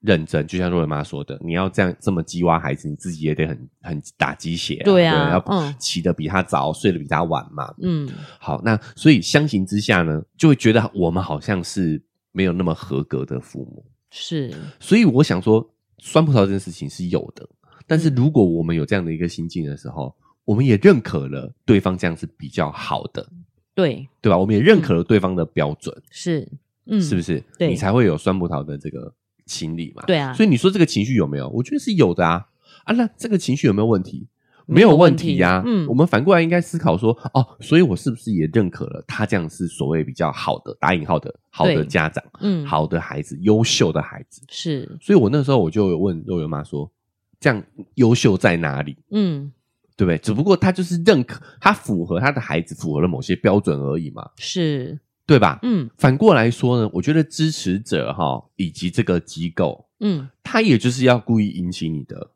[0.00, 4.84] 认真，就像若文妈说的，你要这样这么激挖孩子，你自己也得很很打鸡血啊。
[4.86, 7.70] 对啊，对要起得比他早，嗯、睡得比他晚嘛。
[7.82, 13.84] 嗯，好，那所以相形之下呢，就会觉得我们好像是没有那么合格的父母。
[14.10, 14.50] 是，
[14.80, 17.46] 所以我想说，酸葡萄这件事情是有的，
[17.86, 23.28] 但是如果我们有这样的一个心境的时候，我们也认可了对方这样是比较好的，
[23.74, 24.38] 对对吧？
[24.38, 26.48] 我们也认可了对方的标准，是，
[26.86, 27.42] 嗯，是不是？
[27.58, 29.12] 对，你才会有酸葡萄的这个
[29.46, 30.02] 心理嘛？
[30.06, 30.32] 对啊。
[30.32, 31.48] 所以你说这个情绪有没有？
[31.48, 32.46] 我觉得是有的啊
[32.84, 32.94] 啊！
[32.94, 34.28] 那这个情绪有没有问题？
[34.66, 35.62] 没有问题呀。
[35.66, 44.96] 嗯，我们反过来应该思考说，哦，所以我是不是也认可了他这样是所谓比较好的打引号的好的家长，嗯，好的孩子，优秀的孩子是。
[45.02, 46.90] 所以我那时候我就有问肉圆妈说，
[47.38, 47.62] 这样
[47.96, 48.96] 优秀在哪里？
[49.10, 49.52] 嗯。
[49.96, 50.18] 对不对？
[50.18, 55.60] 只不过他就是认可，他符合他的孩子符合了某些标准而已嘛，是，对吧？
[55.62, 62.30] 嗯，反过来说呢，我觉得支持者哈以及这个机构，嗯，他也就是要故意引起你的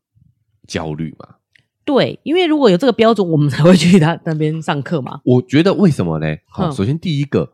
[0.67, 1.37] 焦虑嘛。
[1.85, 5.21] 对，因为如果有这个标准，我们才会去他那边上课嘛。
[5.25, 6.37] 我觉得为什么呢？
[6.47, 7.51] 好，首先第一个，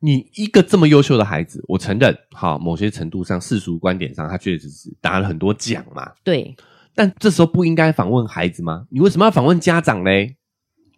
[0.00, 6.12] 你一个这么优秀的孩子，我承认，好，某些程度上世俗观点上，他确实是拿了很多奖嘛。
[6.22, 6.54] 对。
[6.96, 8.86] 但这时候不应该访问孩子吗？
[8.90, 10.36] 你为什么要访问家长嘞？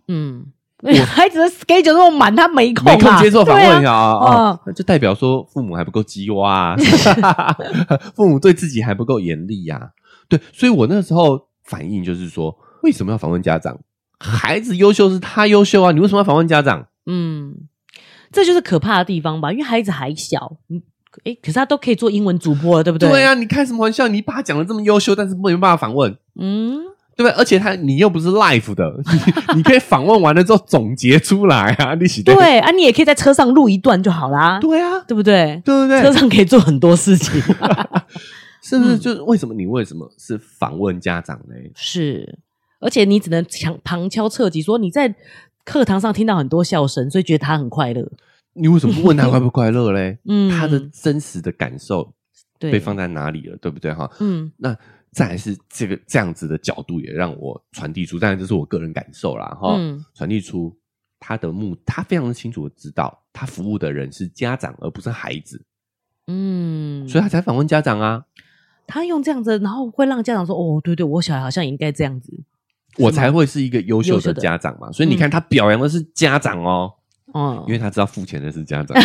[0.07, 0.47] 嗯，
[1.05, 4.17] 孩子的 schedule 那么满，他没空，没空接受访问啊。
[4.17, 6.77] 啊，就代表说父母还不够鸡娃，
[8.15, 9.91] 父母对自己还不够严厉呀。
[10.29, 13.79] 对，所以我那时候反应就是说，为什么要访问家长？
[14.21, 16.87] 孩子优秀是他优秀啊，你为什么要访问家长？
[17.07, 17.55] 嗯，
[18.31, 20.57] 这就是可怕的地方吧，因为孩子还小，
[21.25, 23.09] 哎，可是他都可以做英文主播了，对不对？
[23.09, 24.07] 对啊，你开什么玩笑？
[24.09, 26.79] 你把他讲的这么优秀，但是没有办法访问，嗯，
[27.17, 27.31] 对不对？
[27.33, 35.61] 而且他你又不是 live 的，你， 你可以访问完了之后总结出来啊，你写对啊，你也可以在车上录一段就好啦，对啊，对不对？
[35.65, 36.03] 对不对？
[36.03, 37.41] 车上可以做很多事情，
[38.63, 38.99] 是不是？
[38.99, 41.55] 就是为什么你为什么是访问家长呢？
[41.75, 42.39] 是，
[42.81, 45.13] 而且你只能强旁敲侧击说你在
[45.65, 48.09] 课堂上听到很多笑声，所以觉得他很快乐。
[48.59, 50.19] 你为什么不问他 快不快乐嘞？
[50.27, 52.15] 嗯，他的真实的感受
[52.59, 54.11] 被放在哪里了，对，对不对哈？
[54.21, 54.77] 嗯，那
[55.13, 59.77] 再来是这个这样子的角度也让我传递出，当然这是我个人感受啦哈。
[59.79, 60.77] 嗯，传递出
[61.19, 65.65] 他的目，他非常的清楚的知道，他服务的人是家长而不是孩子。
[66.27, 68.25] 嗯，所以他才访问家长啊。
[68.87, 72.33] 他用这样子，然后会让家长说：“哦，对对，我小孩好像也应该这样子，
[72.97, 76.95] 我才会是一个优秀的家长嘛。”所以你看，他表扬的是家长哦。
[77.33, 79.01] 哦，因为他知道付钱的是家长，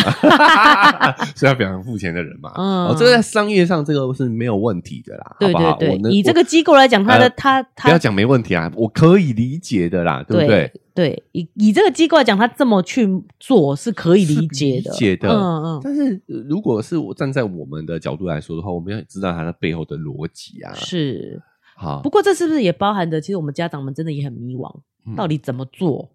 [1.36, 2.52] 所以他表扬付钱的人嘛。
[2.56, 6.10] 嗯哦，这个在商业上这个是没有问题的啦，对对对。
[6.10, 10.72] 以这个机构来讲，他的他他不要讲没问题啊，我可以理解的啦，对不对？
[10.94, 13.06] 对，以以这个机构来讲，他这么去
[13.40, 15.28] 做是可以理解的，理解的。
[15.28, 15.80] 嗯嗯。
[15.82, 20.72] 但是如果是我站在我们的角度来说的话，我们要知道他的背后的逻辑啊。
[20.74, 21.42] 是。
[21.76, 24.72] 好，不过这是不是也包含着，其实我们家长们真的也很迷惘，
[25.16, 26.08] 到底怎么做？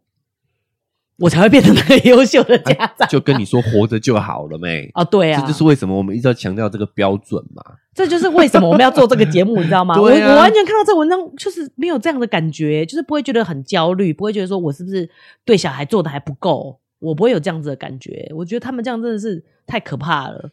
[1.20, 4.90] 我才会变成那个优秀的家长， 就跟你说活着就好了没？
[4.94, 7.62] 哦，对啊，这就是为什么我们一直要强调这个标准嘛。
[7.94, 9.96] 这就是为什么我们要做这个节目，你知道吗？
[10.00, 15.10] 啊，我我完全看到这个文章，就是没有这样的感觉，就是不会觉得很焦虑，不会觉得说我是不是
[15.44, 18.32] 对小孩做的还不够，我不会有这样子的感觉。
[18.34, 20.52] 我觉得他们这样真的是太可怕了。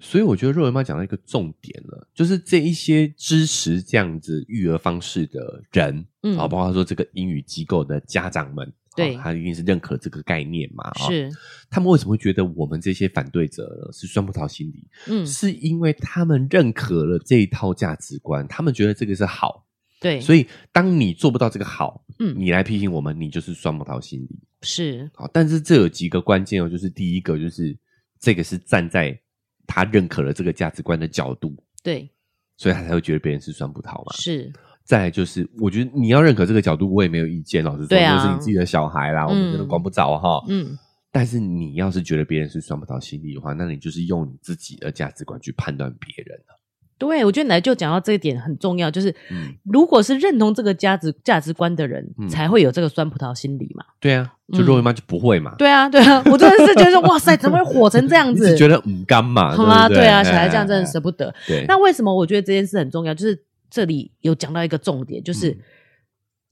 [0.00, 8.72] 所以我觉得若文妈讲到一个重点了，就是这一些支持这样子育儿方式的人，嗯，包括说这个英语机构的家长们。
[8.96, 10.92] 对，他一定是认可这个概念嘛？
[11.08, 11.30] 是，
[11.68, 14.86] 他们为什么会觉得我们这些反对者是酸葡萄心理？
[15.08, 19.66] 嗯，是因为他们认可了这一套价值观，他们觉得这个是好。
[20.00, 24.38] 对，所以当你做不到这个好，嗯，你来批评我们，你就是酸葡萄心理。
[24.60, 27.76] 是，好，但是这有几个关键哦，就是第一个就是
[28.20, 29.18] 这个是站在
[29.66, 32.10] 他认可了这个价值观的角度，对，
[32.56, 34.14] 所以他才会觉得别人是酸葡萄嘛。
[34.16, 34.52] 是。
[34.84, 37.64] 再就是，我觉得你要认可这个角度，我也没有意见。
[37.64, 40.44] 老实说，这、啊、是你自己的小孩啦，嗯、我们真的管不着哈。
[40.48, 40.78] 嗯，
[41.10, 46.60] 但是你要是觉得别人是酸葡萄心理的话，那你就是用你自己的价值观去判断别人了。
[46.98, 53.84] 对，我觉得奶就讲到这一点很重要，就是、嗯、如果是认同这个价值价值观的人，嗯、才会有这个酸葡萄心理嘛。
[53.98, 55.54] 对啊，就肉圆妈就不会嘛。
[55.56, 58.52] 对啊，对啊，我真的是觉得哇塞，怎么会火成这样 子？
[58.52, 59.50] 你觉得唔甘嘛？
[59.56, 61.34] 好啊，对啊，小孩这样真的舍不得。
[61.46, 63.14] 对，那为什么我觉得这件事很重要？
[63.14, 63.42] 就是。
[63.74, 65.58] 这里有讲到一个重点，就是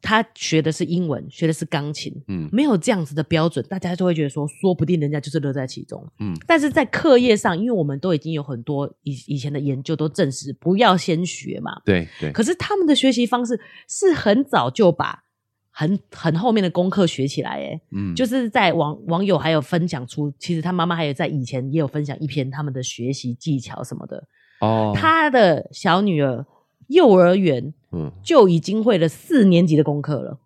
[0.01, 6.37] 他学的是英文，学的是钢琴，嗯，没有这样子的标准，大家就会觉得说，说不定人家就是乐在其中，嗯。
[6.49, 12.33] 但是在课业上，因为我们都已经有很多以以前的研究都证实，不要先学嘛，对对。
[12.33, 15.23] 可是他们的学习方式是很早就把
[15.71, 24.27] 很很后面的功课学起来，哎，嗯，就是在网网友还有分享出，其实他妈妈还有在以前也有分享一篇他们的学习技巧什么的。
[24.61, 26.45] 哦，他的小女儿
[26.93, 30.39] 幼儿园嗯就已经会了四年级的功课了。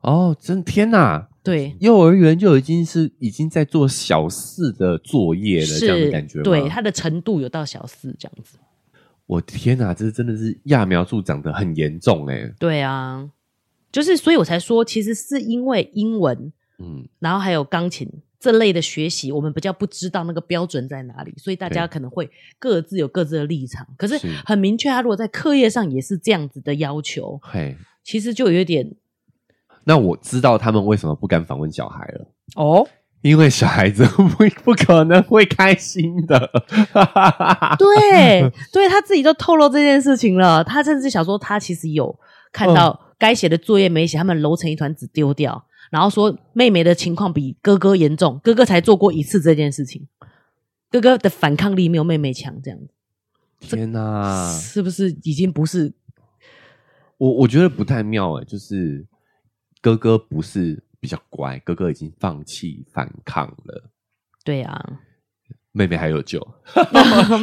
[0.00, 1.28] 哦，真天哪！
[1.44, 6.44] 对，幼儿园就已经是已经在做小四的作业了，这样的感觉吗？
[6.44, 8.58] 对，他的程度有到小四这样子。
[9.26, 12.52] 我天哪，这真的是揠苗助长的很严重哎。
[12.58, 13.30] 对啊，
[13.90, 18.08] 就是所以我才说，其实是因为英文，嗯，然后还有钢琴
[18.42, 22.28] 这类的学习，我们比较不知道那个标准在哪里，所以大家可能会
[22.58, 23.86] 各自有各自的立场。
[23.96, 28.96] 可是很明确，他如果在课业上也是这样子的要求，嘿，其实就有点。
[29.84, 32.26] 那我知道他们为什么不敢访问小孩了
[32.56, 32.86] 哦，
[33.20, 36.50] 因为小孩子 不不可能会开心的。
[37.78, 40.64] 对， 对他自己都透露这件事情了。
[40.64, 42.18] 他甚至想说，他其实有
[42.52, 50.08] 看到该写的作业没写，他们揉成一团纸丢掉，然后说妹妹的情况比哥哥严重，哥哥才做过一次这件事情，
[50.90, 52.88] 哥哥的反抗力没有妹妹强，这样子。
[53.60, 55.92] 天哪，是不是已经不是？
[57.18, 59.06] 我我觉得不太妙哎，就是。
[59.84, 63.90] 哥哥不是比较乖，哥哥已经放弃反抗了。
[64.44, 65.00] 对啊。
[65.72, 66.38] 妹妹还有救，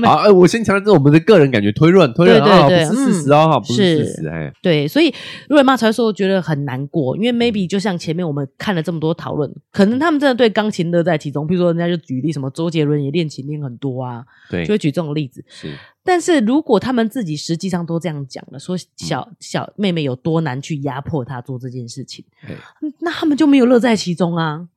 [0.05, 5.11] 好，哎，我先强调这是我们的个人感觉推论，推论啊，不是事实哦，不是事实，哎，对，所以
[5.49, 22.23] 瑞妈才说我觉得很难过，因为 maybe 就像前面我们看了这么多讨论，可能他们真的对钢琴乐在其中，比如说人家就举例什么周杰伦也练琴练很多啊，对，就会举这种例子，是，但是如果他们自己实际上都这样讲了，说小小妹妹有多难去压迫她做这件事情，
[22.99, 24.67] 那他们就没有乐在其中啊。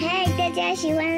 [0.00, 1.17] 嗨大家喜欢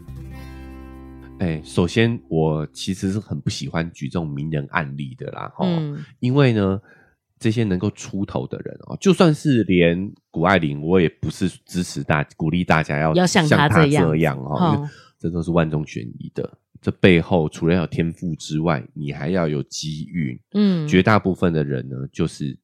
[1.41, 6.79] 哎，首先我其实是很不喜欢举这种名人案例的啦，哈、嗯，因为呢，
[7.39, 16.47] 这些能够出头的人哦，就算是连谷爱凌，我也不是支持大鼓励大家要要像他这样，这样哦，因为这都是万中选一的，
[16.79, 22.55] 这背后除了要有天赋之外，你还要有机遇，嗯，绝大部分的人呢，就是。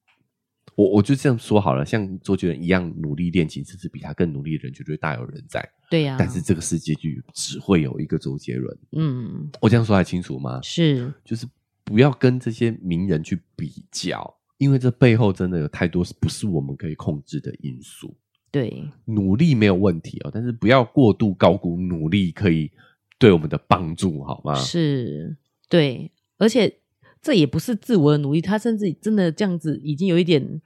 [0.77, 5.67] 我我就这样说好了，像周杰伦一样努力练琴，甚至比他更努力的人，绝对大有人在。
[5.89, 8.77] 对呀、啊，但是这个世界就只会有一个周杰伦。
[8.91, 10.61] 嗯，我这样说还清楚吗？
[10.61, 11.47] 是，就是
[11.83, 18.15] 不要跟这些名人去比较，因为这背后真的有太多不是我们可以控制的因素。
[18.51, 22.71] 对，努力没有问题哦，但是不要过度高估努力可以
[23.17, 24.53] 对我们的帮助，好吗？
[24.53, 25.37] 是，
[25.67, 26.81] 对，而且
[27.19, 30.61] 这也不是自我的努力，他甚至真的这样子已经有一点。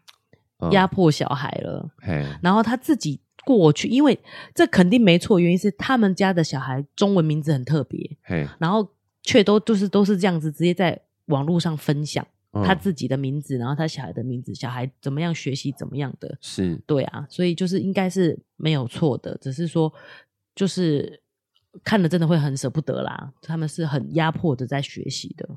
[0.71, 4.17] 压迫小孩了，嗯，然后他自己过去，因为
[4.53, 8.17] 这肯定没错，原因是他们家的小孩中文名字很特别，
[8.59, 8.87] 然后
[9.23, 16.79] 却都就是都是这样子，直接在网络上分享他自己的名字，嗯，然后他小孩的名字，小孩怎么样学习怎么样的，是。
[16.85, 19.91] 对啊，所以就是应该是没有错的，只是说
[20.53, 21.21] 就是
[21.83, 25.49] 看了真的会很舍不得啦，他们是很压迫的在学习的，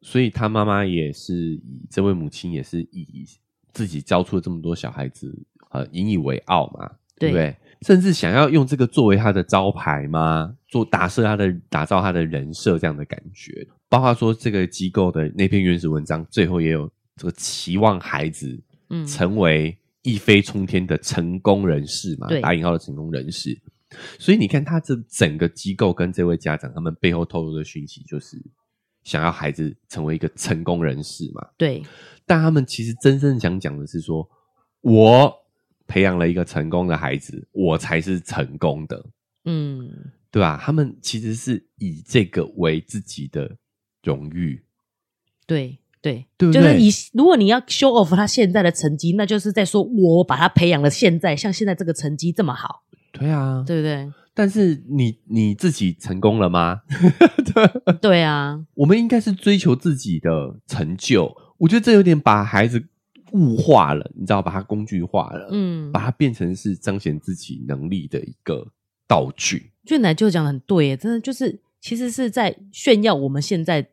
[0.00, 3.26] 所以他妈妈也是以这位母亲也是以。
[3.72, 5.32] 自己教出了这么多小孩子，
[5.70, 7.56] 呃，引以为傲嘛，对，对不对？
[7.82, 10.54] 甚至想要用这个作为他的招牌吗？
[10.66, 13.66] 做打设他的、打造他的人设这样的感觉。
[13.88, 23.56] 包括说这个机构的那篇原始文章，最后也有这个期望孩子嗯成为一飞冲天的成功人士嘛，打引号的成功人士。
[24.18, 28.36] 所以你看，他这整个机构跟这位家长他们背后透露的讯息，就是
[29.04, 31.82] 想要孩子成为一个成功人士嘛，对。
[32.26, 34.28] 但他们其实真正想讲的是说，
[34.82, 35.34] 我
[35.86, 39.04] 培养了一个成功的孩子，我才是成功的，
[39.46, 39.90] 嗯，
[40.30, 40.60] 对吧？
[40.62, 43.56] 他们其实是以这个为自己的
[44.02, 44.62] 荣誉，
[45.46, 46.26] 对对。
[46.36, 52.82] 对，就是以如果你要 show off 他现在的成绩，那就是在说我把他培养了，现在像现在这个成绩这么好，
[53.12, 54.12] 对啊，对不对？
[54.38, 56.82] 但是你你自己成功了吗？
[57.44, 61.36] 对 对啊，我们应该是追求自己的成就。
[61.56, 62.80] 我觉得这有点把孩子
[63.32, 68.64] 物化了，你知道，把它工具化了，嗯，把它变成是彰显自己能力的一个
[69.08, 69.72] 道具。
[69.84, 73.88] 俊奶就讲的很对耶，真的就是其实是在炫耀我们现在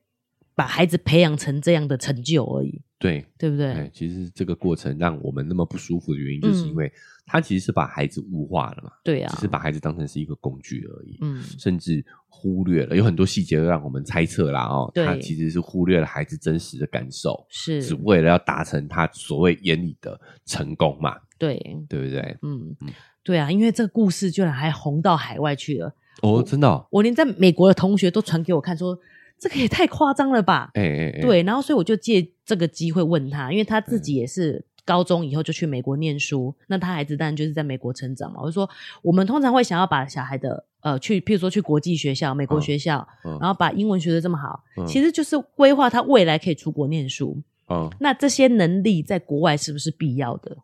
[0.53, 2.83] 把孩子培养成这样的成就而已。
[3.05, 3.67] 对，对不对？
[3.71, 6.91] 哎，其实这个过程让我们那么不舒服的原因，就是因为
[7.25, 8.91] 他其实是把孩子物化了嘛。
[9.03, 11.17] 对啊，只是把孩子当成是一个工具而已。
[11.21, 14.63] 嗯，甚至忽略了有很多细节，让我们猜测啦。
[14.63, 21.15] 哦，他其实是忽略了孩子真实的感受，是只为了要达成他所谓眼里的成功嘛？
[21.37, 21.55] 对，
[21.87, 22.37] 对不对？
[22.41, 22.75] 嗯，
[23.23, 25.93] 对啊，因为这个故事居然还红到海外去了。
[26.21, 28.97] 哦，真的、哦，我连在美国的同学都传给我看说。
[29.45, 30.71] 这个也太夸张了吧！
[30.73, 38.39] 哎哎哎，对，然后所以我就借这个机会问他，因为他自己也是高中以后就去美国念书，嗯、那他孩子当然就是在美国成长嘛。
[38.41, 38.67] 我就说，
[39.03, 47.39] 我们通常会想要把小孩的呃去，譬如说去国际学校、美国学校，嗯嗯、然后把英文学得这么好，嗯、其实就是规划他未来可以出国念书。
[47.69, 50.57] 嗯，那这些能力在国外是不是必要的？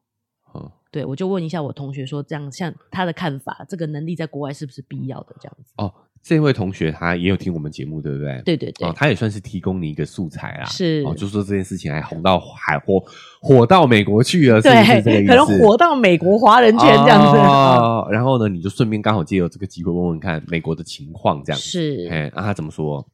[0.55, 5.35] 嗯，对，我就问一下我同学说，这样像他的看法，这个能力在国外是不是必要的？
[5.39, 5.93] 这样子哦。
[6.23, 8.41] 这位同学他也有听我们节目，对不对？
[8.45, 10.65] 对对对，哦，他也算是提供你一个素材啦。
[10.65, 13.03] 是哦，就说这件事情还红到海火
[13.41, 15.29] 火到美国去了，对，是不是这个意思？
[15.33, 17.37] 可能火到美国华人圈这样子。
[17.37, 22.07] 哦， 然后呢，你就顺便刚好借由这个机会问问看美国的情况，这样子是。
[22.11, 23.07] 哎，那他怎么说？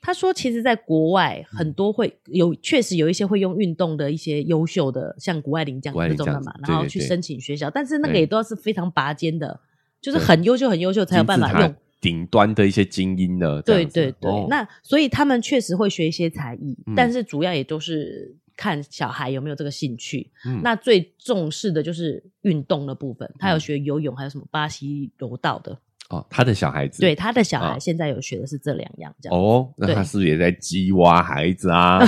[0.00, 9.58] 他说，其实，在国外很多会有，确实有一些会用运动的一些优秀的，像谷爱凌这样这种的嘛，然后去申请学校，但是那个也都是非常拔尖的，
[10.00, 11.74] 就是很优秀、很优秀才有办法用。
[12.00, 20.30] 顶端的一些精英的，对对对，哦、那所以他们确实会学一些才艺，嗯、但是主要也都是看小孩有没有这个兴趣。
[20.44, 25.78] 嗯、那最重视的就是运动的部分，他有学游泳，还有什么巴西柔道的。
[26.10, 29.36] 哦，他的小孩子，对他的小孩现在有学的是这两样，这样。
[29.36, 31.98] 哦，那他是不是也在鸡娃孩子啊？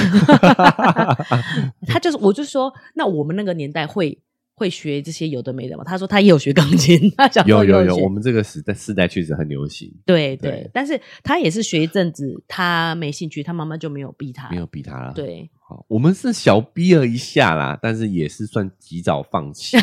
[1.88, 4.16] 他就是，我就说，那我们那个年代会。
[4.58, 5.84] 会学这些有的没的嘛？
[5.84, 9.88] 他说他也有学钢琴， 他小时候有有有，我们这个时代世代确实很流行。
[10.04, 15.12] 对对，对但是他也是学一阵子，他没兴趣，他妈妈就没有逼他，没有逼他了。
[15.14, 19.82] 对，好，我们是小逼了一下啦，但是也是算及早放弃了，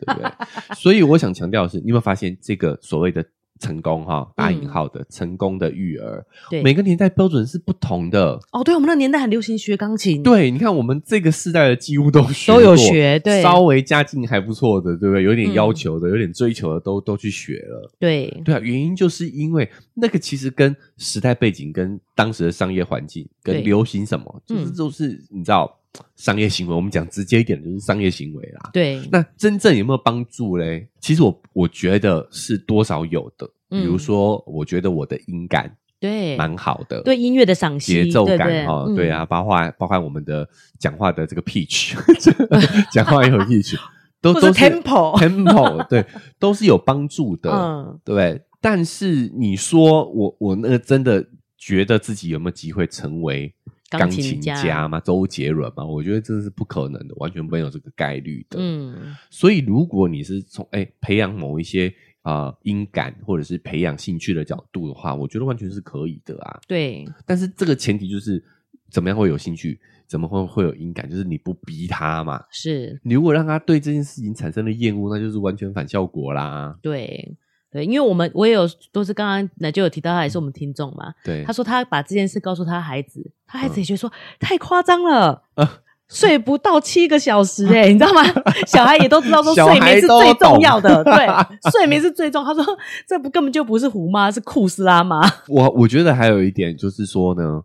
[0.00, 0.30] 对不对？
[0.76, 3.24] 所以我想强调的是，你有没有发现这个所谓的？
[3.58, 8.38] 成功哈，打引号的、嗯、成功的育儿，对每个年代标准是不同的。
[8.52, 10.22] 哦，对，我们那年代很流行学钢琴。
[10.22, 15.22] 对，你看我们这个世代的几乎都学都有学，对，稍微家境还不错的，对不对？
[15.22, 17.90] 有点要求的，嗯、有点追求的，都都去学了。
[17.98, 25.78] 对，对啊，原因就是因为那个其实跟时代背景、跟当时的商业环境、跟流行什么，就是就是、嗯、你知道。
[26.16, 28.70] 商业行为，我们讲直接一点，就是商业行为啦。
[28.72, 30.88] 对，那真正有没有帮助嘞？
[31.00, 33.48] 其实我我觉得是多少有的。
[33.68, 41.96] 比如说，我觉得我的音感对蛮好的，对音乐的赏析、节奏感哦，对啊，包括包括我们的讲话的这个 pitch，
[42.92, 43.76] 讲话也有 pitch，
[44.20, 46.06] 都都是 tempo tempo，对，
[46.38, 48.40] 都是有帮助的，嗯，对。
[48.60, 51.26] 但是你说我我那个真的
[51.58, 53.52] 觉得自己有没有机会成为？
[53.88, 58.58] 钢琴家嘛，周杰伦嘛，我觉得这是不可能的，完全没有这个概率的。
[58.60, 61.88] 嗯，所以如果你是从哎、欸、培养某一些
[62.22, 66.60] 啊、呃、音感，或者是培养兴趣的角度的话，我觉得完全是可以的啊。
[66.66, 68.42] 对，但是这个前提就是
[68.90, 69.78] 怎么样会有兴趣，
[70.08, 72.42] 怎么会会有音感，就是你不逼他嘛。
[72.50, 76.76] 是，你如果让他对这件事情产生了厌恶，那就是完全反效果啦。
[76.82, 77.36] 对。
[77.76, 81.12] 对，因为我们我也有都是刚刚那就有提到，他也是我们听众嘛。
[81.22, 85.68] 对，他说他把这件事告诉他孩子，他孩子也觉得说、嗯、太夸张了，呃、
[86.08, 88.22] 睡不到七个小时哎、欸，你知道吗？
[88.66, 92.54] 小孩也都知道说睡眠是最重要的， 对，睡眠是最重要。
[92.54, 95.20] 他说这不根本就不是胡妈，是库斯拉妈。
[95.48, 97.60] 我我觉得还有一点就是说呢，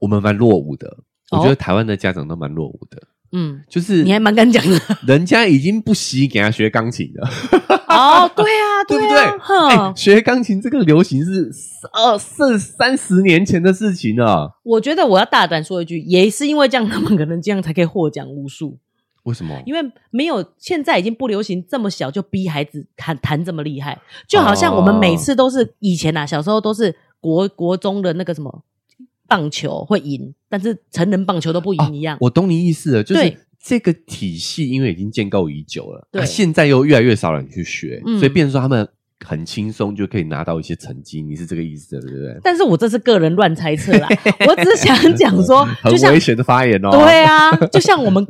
[0.00, 0.96] 我们蛮落伍的，
[1.30, 2.98] 我觉得台湾的家长都蛮落伍的。
[2.98, 7.28] 哦嗯，就是你还蛮敢讲的，人家已经不惜给他学钢琴了。
[7.94, 9.16] 哦，对啊，对不对？
[9.18, 11.50] 欸、学钢琴这个流行是
[11.92, 14.58] 二四三十年前的事情了。
[14.62, 18.78] 我觉得我要大胆说一句，也是因为这样，他们可能这样才可以获奖无数。
[19.24, 19.60] 为什么？
[19.66, 19.80] 因为
[20.10, 28.62] 没有现在已经不流行这么小就逼孩子弹弹这么厉害，就好像我们每次都是以前啊，小时候都是国国中的那个什么。
[29.28, 32.14] 棒球会赢，但是成人棒球都不赢一样。
[32.14, 33.36] 哦，我懂你意思了，就是
[33.68, 38.88] 这个体系因为已经建构已久了，对，啊，现在又越来越少人去学，嗯，所以变成说他们
[39.24, 41.20] 很轻松就可以拿到一些成绩。
[41.20, 42.38] 你是这个意思，对不对？
[42.44, 44.08] 但是我这是个人乱猜测啦，
[44.46, 46.90] 我只是想讲说，很危险的发言哦。
[46.92, 48.24] 对啊， 就像我们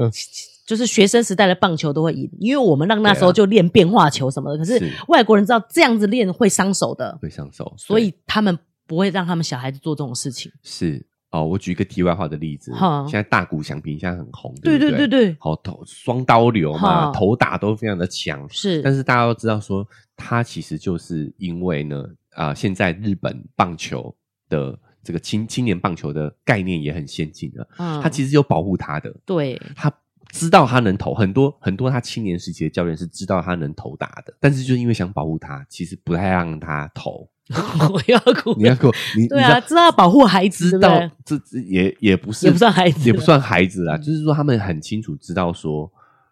[0.67, 4.59] 就是学生时代的棒球都会赢，因为我们让那时候就练变化球什么的。
[4.59, 8.59] 可是外国人知道这样子练会伤手的，会伤手，所以他们。
[8.89, 10.53] 不会让他们小孩子做这种事情。
[10.63, 12.73] 是哦，我举一个题外话的例子。
[12.73, 18.49] 哈现在大谷翔平现在很红，对对对对，好头双刀流嘛，头打都非常的强。
[18.49, 22.05] 是，但是大家都知道说，他其实就是因为呢，
[22.35, 24.15] 啊、呃，现在日本棒球
[24.49, 27.69] 的这个青青年棒球的概念也很先进了。
[27.79, 29.93] 嗯，他其实有保护他的，对，他
[30.39, 37.29] 知道他能投很多很多，他青年时期的教练是知道他能投打的，但是就是因为想保护他，其实不太让他投。
[37.93, 45.89] 我要哭，你要哭，你对啊，知道保护孩子，知道这这也也不是也不算孩子，也不算孩子啦，就是说他们很清楚知道说，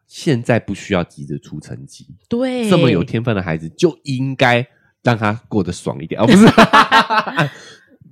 [0.09, 4.67] 现在不需要急着出成绩，对，这么有天分的孩子就应该
[5.05, 6.45] 让他过得爽一点，而不是。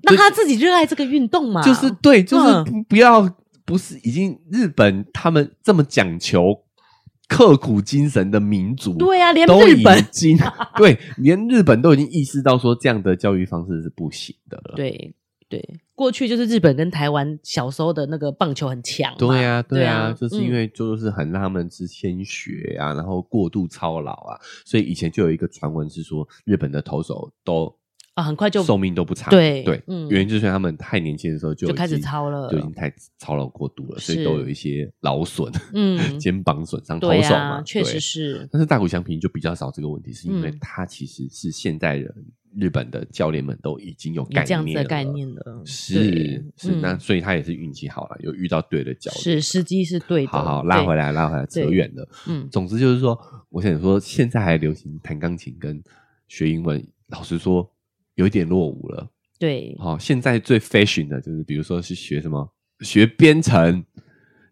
[0.02, 1.62] 让他自己热爱这个运动嘛？
[1.66, 3.22] 就是对，就是不要，
[3.64, 6.64] 不是已经日本他们这么讲求
[7.28, 10.36] 刻苦精神的民族，对啊，连日本已经
[10.76, 14.74] 对，连日本都已经意识到说这样的教育方式是不行的了。
[14.76, 15.14] 对
[15.48, 15.62] 对，
[15.94, 27.74] 过去就是日本跟台湾小时候的那个棒球很强，对啊对啊，就是因为就是很让他们是先学啊，然后过度操劳啊，所以以前就有一个传闻是说日本的投手都。
[28.14, 38.46] 啊，很快就寿命都不长，对对，嗯，原因就是他们太年轻的时候就就开始操了，就已经太操劳过度了，所以都有一些劳损，嗯， 肩膀损伤，头手嘛，确实是。
[38.52, 42.14] 但是大谷翔平就比较少这个问题，是因为他其实是现代人，
[42.54, 50.32] 日本的教练们都已经有概念，这样子的概念了，是是，那所以他也是运气好了，有遇到对的教练，是时机是对的。
[50.32, 52.06] 好好拉回来，拉回来，扯远了。
[52.28, 55.82] 嗯，总之就是说，我想说，现在还流行弹钢琴跟
[56.28, 57.72] 学英文，老实说。
[58.14, 59.08] 有一点落伍了，
[59.38, 63.84] 对，好、哦，现在最 fashion 的就是，比如说是学什么，学编程，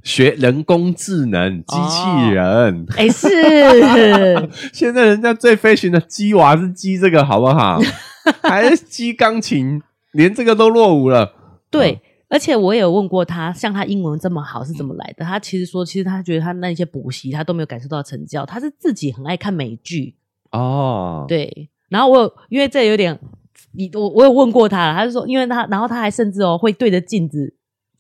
[0.02, 7.78] 学人工智能，机器人，哎、哦， 是， 现在人家最 fashion 的鸡娃是鸡这个，好不好？
[8.42, 9.82] 还是鸡钢琴，
[10.12, 11.34] 连这个都落伍了。
[11.70, 11.98] 对，哦、
[12.30, 15.24] 而且我也有问过他，像他英文这么好是怎么来的？
[15.24, 20.16] 他其实说，其实他觉得他那些补习他都没有感受到成效，他是自己很爱看美剧
[20.50, 23.20] 哦，对，然后我有因为这有点。
[23.72, 27.54] 你我我有问过他了，他就说，因为他，然后他还甚至哦会对着镜子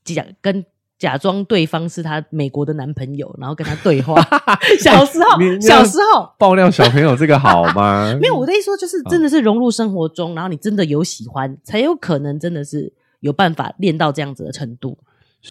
[0.04, 0.64] 讲，跟
[0.98, 4.14] 假装对方是他美国的男朋友，然后跟他对话。
[4.80, 8.14] 小时候，小时候爆料小朋友这个好吗？
[8.20, 14.98] 没有，我的意思说就是真的是融入生活中，然后你真的有喜欢，才有可能真的是有办法练到这样子的程度。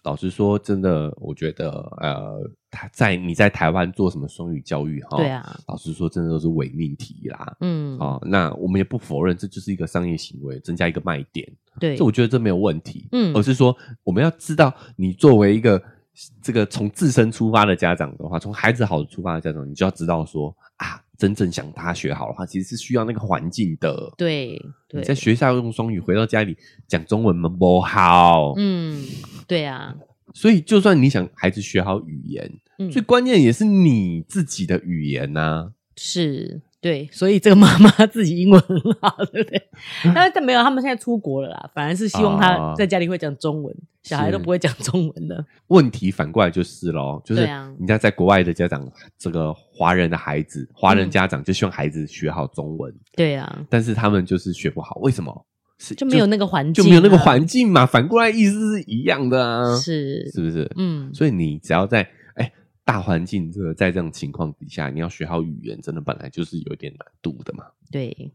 [0.03, 2.58] 老实说，真的，我觉得，呃，他
[2.91, 5.17] 在你在台湾做什么双语教育哈？
[5.17, 7.57] 对啊，老实说，真的都是伪命题啦。
[7.61, 11.47] 嗯，哦，那我们也不否认，这就是一个商业行为，增加一个卖点。
[11.79, 13.07] 对，这我觉得这没有问题。
[13.11, 15.81] 嗯，而是说，我们要知道，你作为一个
[16.41, 21.01] 这个从自身出发的家长的话，从孩子好的出发的家长，你就要知道说啊。
[21.19, 24.09] 真正想他学好的话，其实是需要那个环境的。
[24.15, 24.57] 对，
[24.87, 26.55] 对，你在学校用双语，回到家里
[26.87, 27.49] 讲中文吗？
[27.49, 28.53] 不好。
[28.55, 29.03] 嗯，
[29.45, 29.93] 对啊。
[30.33, 35.71] 所以，就算你想孩子学好语言，嗯，最关键也是你自己的语言呐、啊。
[35.95, 36.61] 是。
[36.81, 39.61] 对，所以这个妈妈自己英文很好，对不对？
[40.15, 45.45] 但是没有，他们现在出国了啦，反而是希望他在家里会讲中文，小孩都不会讲中文的。
[45.67, 52.95] 问题反过来就是咯，就是人家在国外的家长，这个华人的孩子，华人家长就希望孩子学好中文。
[53.11, 55.45] 对啊，但是他们就是学不好，为什么？
[55.79, 57.87] 是就没有那个环境，就没有那个环境嘛？
[57.87, 60.71] 反过来意思是一样的啊，是是不是？
[60.77, 62.53] 嗯，所以你只要在哎。
[62.85, 67.65] 大环境这个在这种情况底下，你要学好语言，真的本来就是有点难度的嘛。
[67.91, 68.33] 对。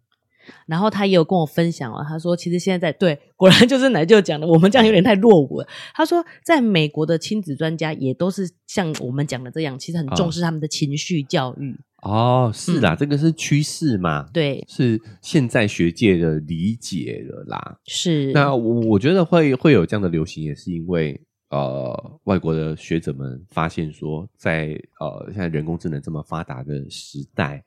[0.65, 5.67] 然后他也有跟我分享啊，他说其实现在在对，果然就是奶舅讲的，我们这样有点太落伍了。
[5.93, 11.77] 他说，在美国的亲子专家也都是像我们讲的这样，其实很重视他们的情绪教育。
[12.05, 14.29] 哦，是啦，嗯、这个是趋势嘛？
[14.33, 17.79] 对，是现在学界的理解了啦。
[17.87, 18.31] 是。
[18.33, 21.21] 那我我觉得会会有这样的流行，也是因为。
[21.51, 27.63] 呃，外国的学者们发现说在，在呃现在人工智能这么发达的时代，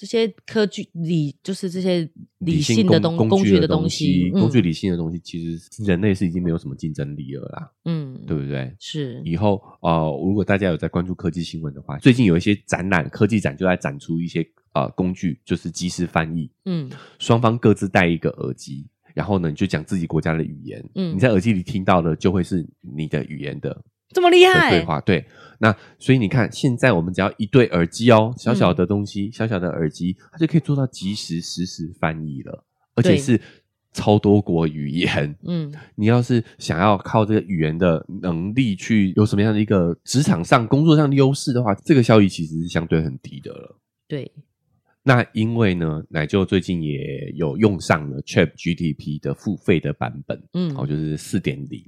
[0.00, 7.70] 这些科技理就是这些理性的东工具的东西，工具理性的东西，其实人类是已经没有什么竞争力了啦。
[7.84, 8.74] 嗯，对不对？
[8.78, 9.20] 是。
[9.26, 14.42] 以后呃，如果大家有在关注科技新闻的话，最近有一些展览，科技展就在展出一些
[14.72, 16.50] 呃工具，就是即时翻译。
[16.64, 18.88] 嗯，双方各自戴一个耳机。
[19.14, 25.24] 然后呢，你就讲自己国家的语言，嗯，你在耳机里听到的就会是你的语言的，这么厉害对话，对。
[25.62, 33.38] 那所以你看，现在我们只要一对耳机哦，小小的东西，嗯、小小的耳机，它就可以做到即时实时翻译了，而且是
[33.92, 35.36] 超多国语言。
[35.46, 43.78] 嗯，你要是想要靠这个语言的能力去有什么样的一个职场上、工作上的优势的话，这个效益其实是相对很低的了。
[44.08, 44.32] 对。
[45.02, 51.84] 那因为呢，奶舅最近也有用上了 ChatGPT 的付费的版本，嗯，哦，就是四点零。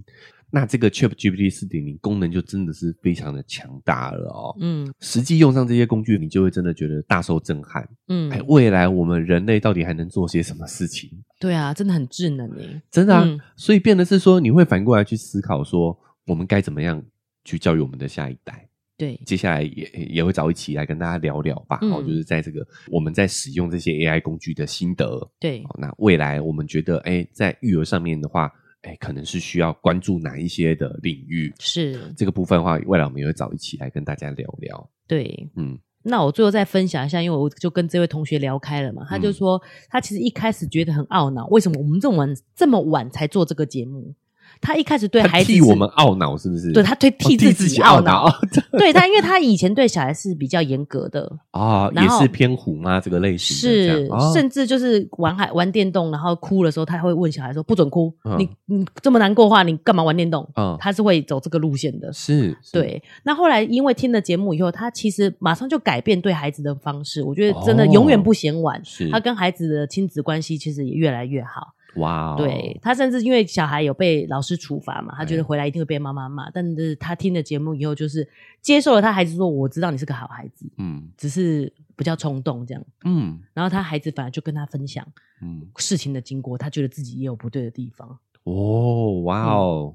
[0.55, 11.11] 那这个 ChatGPT 四点零功能就真的是非常的强大了哦，嗯，实际用上这些工具，你就会真的觉得大受震撼，嗯，哎，未来我们人类到底还能做些什么事情？
[11.41, 13.25] 对啊，真的很智能诶，真的啊。
[13.25, 17.03] 嗯、所以变的是说，你会反过来去思考说，我们该怎么样
[17.45, 18.69] 去教育我们的下一代。
[18.99, 21.79] 对，接下来也也会找一起来跟大家聊聊吧。
[21.81, 25.29] 哦、嗯，就是在这个我们在使用这些 AI 工具的心得。
[25.41, 28.53] 对，那未来我们觉得，哎，在育儿上面的话，
[28.83, 31.53] 哎，可能是需要关注哪一些的领域？
[31.59, 34.91] 是这个部分的话，未来我们也会找一起来跟大家聊聊。
[35.07, 44.15] 对，嗯，那我最后再分享一下，因为我就跟这位同学聊开了嘛，他就说、嗯、他其实一开始觉得很懊恼，为什么我们这么晚这么晚才做这个节目？
[44.63, 46.73] 他一开始对孩子替我们懊恼，是不是？
[46.73, 48.27] 对，他对替自己懊恼。
[48.79, 53.57] 对他，因为他以前对小孩是比较严格的啊，也是偏虎妈这个类型。
[53.57, 62.13] 是，甚至就是玩孩玩电动，然后哭的时候，他会问小孩说：“不准哭，你你这么难过的话，你干嘛玩电动？”嗯，他是会走这个路线的。
[62.13, 63.03] 是，对。
[63.25, 67.23] 那后来因为听了节目以后，他其实马上就改变对孩子的方式。
[67.25, 68.81] 我觉得真的永远不嫌晚。
[68.85, 71.75] 是，他跟孩子的亲子关系其实也越来越好。
[71.97, 76.51] 哇 Wow，对，他甚至因为小孩有被老师处罚嘛，他觉得回来一定会被妈妈骂。
[76.51, 78.27] 但是他听了节目以后，就是
[78.61, 85.07] 接受了他孩子说：“我知道你是个好孩子，嗯，只是比较冲动这样，嗯。”然后他孩子反而就跟他分享，
[85.43, 88.19] 嗯，事情的经过，他觉得自己也有不对的地方。
[88.45, 89.95] 哦，哇哦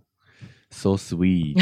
[0.69, 1.59] ，so sweet，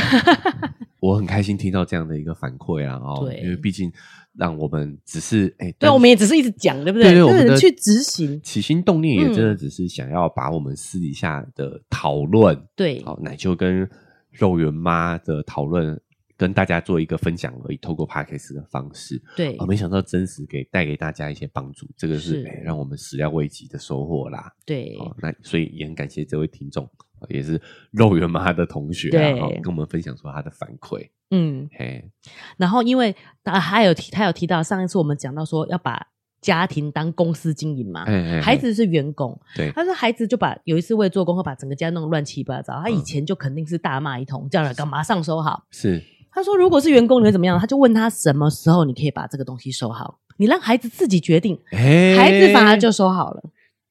[0.99, 3.91] 我很开心听到这样的一个反馈啊，哦，对，因为毕竟。
[4.37, 7.13] 让我们只是哎，欸、对，我们也只是一直讲，对不对？
[7.13, 13.89] 对，我们去执行，起心动念也真的只是想要把我们私底下的讨论，嗯、对，好，那就跟
[14.31, 15.99] 肉圆妈的讨论
[16.37, 24.53] 跟大家做一个分享而已，透过 Podcast 的方式，对，我没想到真实给带给大家一些帮助，这个是，让我们始料未及的收获啦。
[24.65, 26.89] 对，那所以也很感谢这位听众，
[27.29, 27.61] 也是
[27.91, 31.07] 肉圆妈的同学，啊，对，跟我们分享说他的反馈。
[31.31, 32.09] 嗯，嘿，
[32.57, 36.07] 然后因为他还有提，他有提到上一次我们讲到说要把
[36.41, 38.05] 家庭当公司经营嘛，
[38.41, 47.59] 孩子是员工，对，他说孩子就把有一次为了做功课把整个家弄乱七八糟，他以前就肯定是大骂一通，叫人干嘛上收好，是，他说如果是员工你会怎么样？
[47.59, 52.15] 他就问他什么时候你可以把这个东西收好，你让孩子自己决定，嘿。
[52.15, 53.43] 孩子反而就收好了。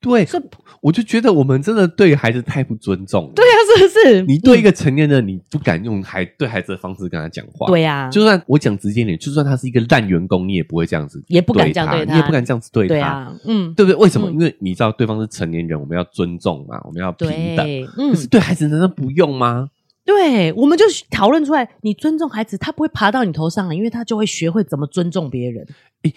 [0.05, 0.41] 对，是
[0.81, 3.33] 我就觉得我们真的对孩子太不尊重了。
[3.35, 4.23] 对啊，是不是？
[4.23, 7.67] 你对一个成年人，你不敢用孩对孩子的方式跟他讲话。
[7.67, 12.95] 对呀，就算我讲直接点，就算他是一个烂员工，你也不会这样子，也不敢这样对他，你也不敢这样子对他。
[12.95, 13.99] 对啊，嗯，对不对？
[13.99, 14.31] 为什么？
[14.31, 17.67] 因为你知道对方是成年人，我们要尊重嘛，我们要平等。
[17.97, 19.71] 嗯，可是对孩子难道不用吗？
[20.05, 25.67] 对，我们就讨论出来，你尊重孩子，他不会爬到你头上，因为他就会学会怎么尊重别人。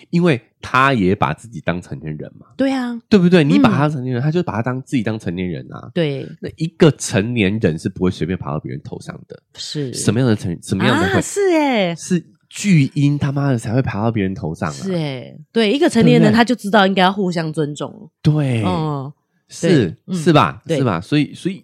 [0.10, 2.48] 因为他也把自己当成年人嘛。
[2.58, 3.42] 对啊，对不对？
[3.46, 5.90] 你把他成年人，嗯、他就把他当自己当成年人啊。
[5.94, 9.42] 对，那一个成年人是不会随便爬到别人头上的。
[9.56, 10.58] 是什么样的成？
[10.62, 11.14] 什么样的会？
[11.14, 14.74] 啊、是诶是巨婴他妈的才会爬到别人头上啊。
[14.74, 18.12] 是诶对，一个成年人他就知道应该要互相尊重。
[18.22, 19.14] 对，嗯，
[19.48, 20.62] 是是吧？
[20.68, 21.00] 是吧？
[21.00, 21.64] 所以，所以。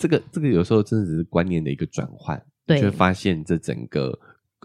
[0.00, 4.18] 这个这个有时候真的只是观念的一个转换，对，就会发现这整个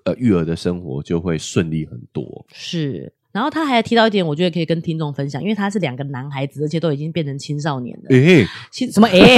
[0.05, 2.45] 呃育儿的生活就会顺利很多。
[2.53, 8.05] 是，然后他还提到一点，我觉得可以跟听众分享，因为他是两个男孩子，而且都已经变成青少年了。
[8.11, 9.07] 诶，青什么？
[9.09, 9.37] 诶，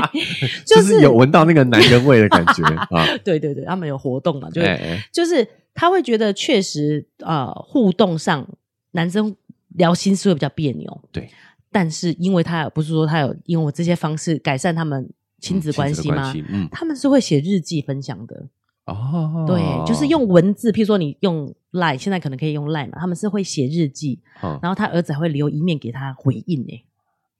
[0.64, 3.04] 就是有闻到那个男人味的感觉 啊！
[3.22, 4.48] 对对对，他们有活动嘛？
[4.48, 4.78] 就是
[5.12, 8.48] 就是他会觉得确实啊，互动上
[8.92, 9.36] 男生
[9.74, 11.04] 聊心事会比较别扭。
[11.12, 11.28] 对，
[11.70, 15.06] 但是因为他不是说他有因为我这些方式改善他们。
[15.40, 16.32] 亲子关系吗？
[16.48, 18.46] 嗯，他们是会写日记分享的
[18.86, 19.44] 哦。
[19.46, 22.98] 对，就是用文字，譬如说你用 Line，现在可能可以用 Line 嘛。
[22.98, 26.84] 他们是会写日记，然后他儿子还会留一面给他回应呢。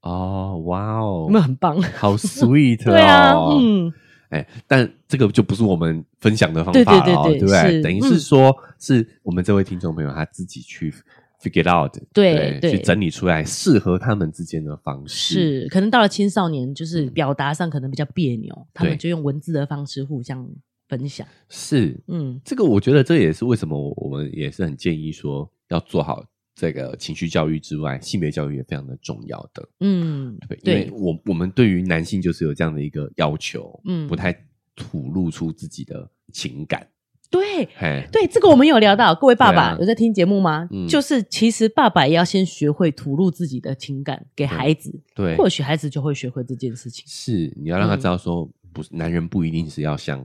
[0.03, 1.81] 哦，哇哦，有没有很棒？
[1.97, 3.93] 好 sweet 对啊，嗯，
[4.31, 7.83] 哎，但这个就不是我们分享的方法了，对不对？
[7.83, 10.95] 等于是说，是我们这位听众朋友他自己去。
[11.41, 15.35] Figure out，对对，去整理出来适合他们之间的方式。
[15.63, 20.49] 是，可能到了青少年，就是表达上可能比较别扭，他们就用文字的方式互相
[20.89, 21.27] 分享。
[21.49, 26.25] 是，嗯，这个我觉得这也是为什么我们也是很建议说要做好
[26.55, 29.69] 这个情绪教育之外，性别教育也非常的重要的。
[29.81, 34.33] 嗯，对，因为我我们对于男性就是有这样的一个要求，嗯，不太
[34.75, 36.85] 吐露出自己的情感。
[37.31, 40.67] 对，嘿对，这个我们有聊到，各位爸爸、啊、有在听节目吗？
[40.71, 47.05] 嗯、就是其实爸爸也要先学会吐露自己的情感给孩子，对，或许孩子就会学会这件事情。
[47.07, 50.25] 是，你要让他知道说，不是、嗯、男人不一定是要像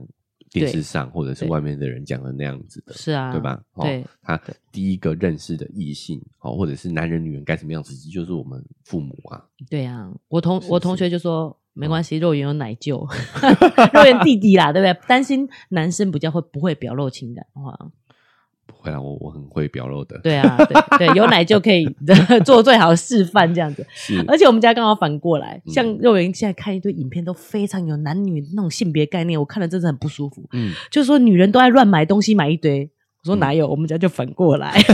[0.50, 3.60] 电视上或者是外面的人讲的那样子的，是啊，对吧？
[3.82, 4.40] 对，他
[4.72, 9.44] 第一个认识的异性，哦，或者是男人女人该怎么样子，其实就是我们父母啊。
[9.68, 11.54] 对啊，我同我同学就说。
[11.74, 13.06] 没关系，肉圆有奶舅，
[13.92, 15.06] 肉圆弟弟啦，对不对？
[15.06, 17.76] 担心男生比较会不会表露情感的话，
[18.66, 20.18] 不会啦，我我很会表露的。
[20.22, 21.84] 对啊，对对，有奶就可以
[22.46, 23.84] 做最好的示范这样子。
[23.92, 30.48] 是，而且我们家刚好反过来，像幼儿园现在看一堆影片，都非常有男女那种性别概念，我看了真的很不舒服。
[30.52, 32.90] 嗯，就是说女人都爱乱买东西，买一堆。
[33.24, 34.74] 我说哪有，我们家就反过来。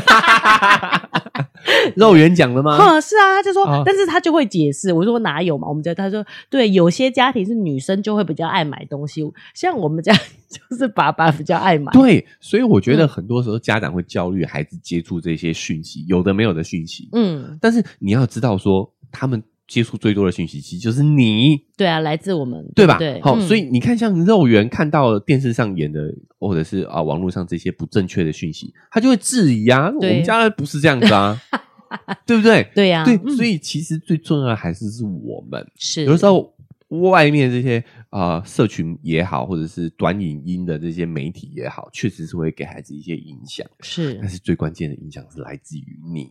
[1.97, 2.77] 肉圆讲了吗？
[2.79, 4.93] 嗯，是啊，他就说，哦、但是他就会解释。
[4.93, 5.69] 我说哪有嘛？
[5.69, 9.23] 我们家他说，对，有些家庭是女生就会比较爱买东西，
[9.55, 10.13] 像我们家
[10.49, 11.93] 就是爸爸比较爱买。
[11.93, 17.09] 对，所以我觉得很多时候家长会焦虑孩子接触这些讯息，有的没有的讯息。
[17.13, 21.63] 嗯，但是你要知道说，他们接触最多的讯息其实就是你。
[21.77, 22.99] 对啊，来自我们，对吧？
[22.99, 31.41] 对，好，所以你看，像肉圆看到电视上演的，或者是啊网络上这些不正确的讯息，他就会质疑啊，我们家不是这样子啊。
[32.25, 32.71] 对不对？
[32.73, 35.67] 对呀、啊，对，所以其实最重要的还是是我们。
[35.77, 36.55] 是，有的时候
[36.89, 43.67] 外面这些啊、呃、社群也好，或者是短影音的这些媒体也好，确实是会给孩子一些影响。
[43.81, 46.31] 是，但是最关键的影响是来自于你。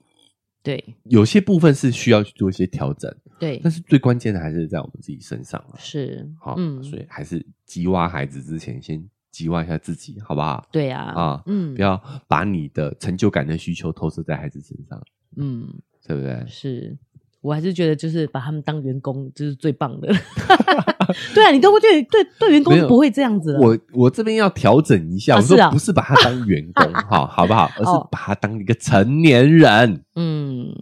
[0.69, 3.11] 对，有些部分是需要去做一些调整。
[3.39, 5.63] 对，但是最关键的还是在我们自己身上。
[5.79, 10.67] 是，好，嗯，所以还是激挖孩子之前，先激挖一下自己，好不好？
[10.71, 15.01] 对呀，啊，嗯，不要把你的成就感的需求投射在孩子身上。
[15.37, 15.67] 嗯，
[16.05, 16.45] 对不对？
[16.47, 16.95] 是，
[17.41, 20.07] 我还是觉得就是把他们当员工就是最棒的。
[21.33, 23.57] 对啊，你都会对对对员工不会这样子。
[23.59, 27.69] 我我这边要调整一下，我说不是把他当员工 哈，好不好？
[27.77, 30.03] 而是把他当一个成年人。
[30.15, 30.73] 嗯，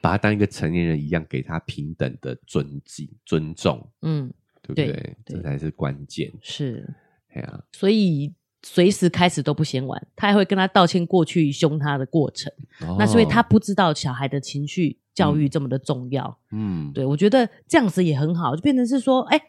[0.00, 3.88] 把他当一个成年人一样，给他平等的尊敬、尊重。
[4.02, 4.32] 嗯，
[4.62, 5.16] 对不对？
[5.24, 6.32] 这才是关键。
[6.40, 6.92] 是，
[7.32, 8.32] 对啊，所以。
[8.62, 12.52] 随时开始都不嫌晚，他还会跟他道歉过去凶他的过程。
[12.82, 16.38] 哦、那所以他不知道小孩的情绪教育这么的重要。
[16.50, 19.44] 嗯，对，我觉得这样子也很好，就变成是说，哎、欸，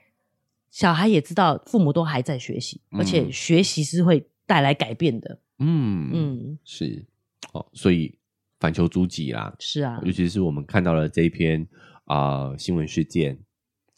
[0.70, 5.40] 小孩也知道父母都还在学习，嗯、而且学习是会带来改变的。
[5.60, 7.06] 嗯嗯，嗯是
[7.54, 8.18] 哦，所以
[8.60, 9.56] 反求诸己啦。
[9.60, 11.68] 是啊，尤其是我们看到了这一篇
[12.06, 13.38] 啊、呃、新闻事件。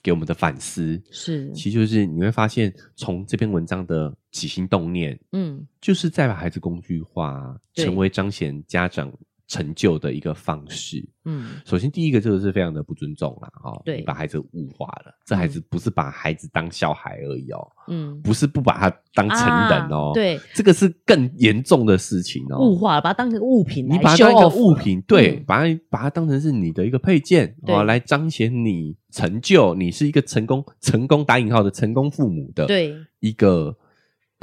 [0.03, 9.09] 给我们的反思是，其实就是你会发现，从这篇文章的起心动念，嗯，就是在把孩子工具化，成为彰显家长
[9.48, 19.39] 成就的一个方式，嗯，首先第一个就是非常的不尊重啦，哈，对，你把孩子物化了，这孩子不是把孩子当小孩而已哦，嗯，不是不把他当成
[19.70, 33.78] 人哦，对，这个是更严重的事情哦，物化，把它当成物品，你把它当一个物品，对，把它把它当成是你的一个配件，啊，来彰显你成就，你是一个成功成功打引号的成功父母的，对，一个。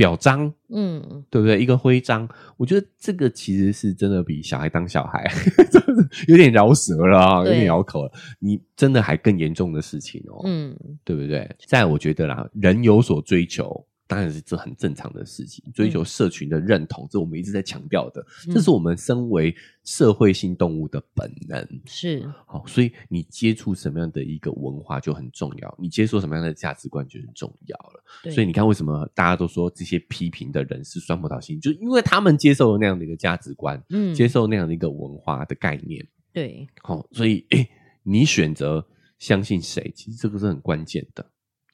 [0.01, 1.61] 表彰，嗯，对不对？
[1.61, 2.27] 一个徽章，
[2.57, 5.31] 我觉得这个其实是真的比小孩当小孩
[6.27, 8.13] 有点饶舌了啊，有点绕口了。
[8.39, 10.75] 你真的还更严重的事情哦，嗯，
[11.05, 11.47] 对不对？
[11.67, 13.87] 在我觉得啦，人有所追求。
[14.11, 19.55] 当然是这很正常的事情，追求社群的认同，嗯、这我们一直在强调的，嗯、这是我们身为
[19.85, 21.65] 社会性动物的本能。
[21.87, 28.33] 是，好，所以你接触什么样的一个文化就很重要，你接受什么样的价值观就很重要了。
[28.33, 36.05] 所以你看，为什么大家都说这些批评的人是酸葡萄心，就是因为他们接受了那样的一个价值观，嗯，接受那样的一个文化的概念。
[36.33, 37.71] 对，好，所以诶，
[38.03, 38.85] 你选择
[39.21, 41.25] 相信谁，其实这个是很关键的。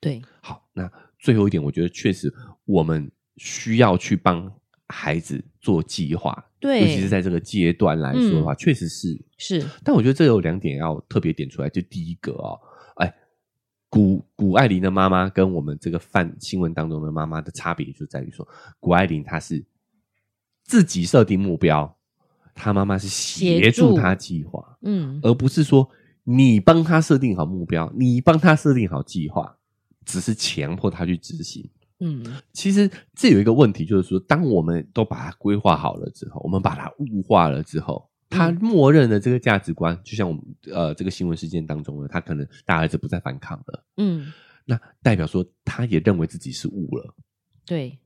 [0.02, 0.92] 对，好，那。
[1.26, 2.32] 最后一点，我觉得确实
[2.64, 4.48] 我们需要去帮
[4.86, 9.20] 孩子做计划，对，尤其是在这个阶段来说的话，嗯、确实是。
[9.36, 9.66] 是。
[9.82, 12.56] 但我觉得这有两点要特别点出来，就第一个哦，
[12.94, 13.12] 哎，
[13.88, 18.46] 古古爱玲的妈妈跟我们这个范新闻当中的妈妈的差别就在于说，
[18.78, 19.64] 古爱玲她是
[20.62, 21.92] 自己设定目标，
[22.54, 25.90] 她妈妈是协助她计划，嗯，而不是说
[26.22, 29.55] 你帮她设定好目标，你帮她设定好计划。
[30.06, 40.42] 只是强迫他去执行，嗯，其实这有一个问题，就是说，当我们都把它规划好了之后，我们把它物化了之后，他默认的这个价值观，就像我们
[40.72, 44.32] 呃这个新闻事件当中呢，他可能大儿子不再反抗了，嗯，
[44.64, 47.14] 那代表说他也认为自己是物了，
[47.66, 47.98] 对，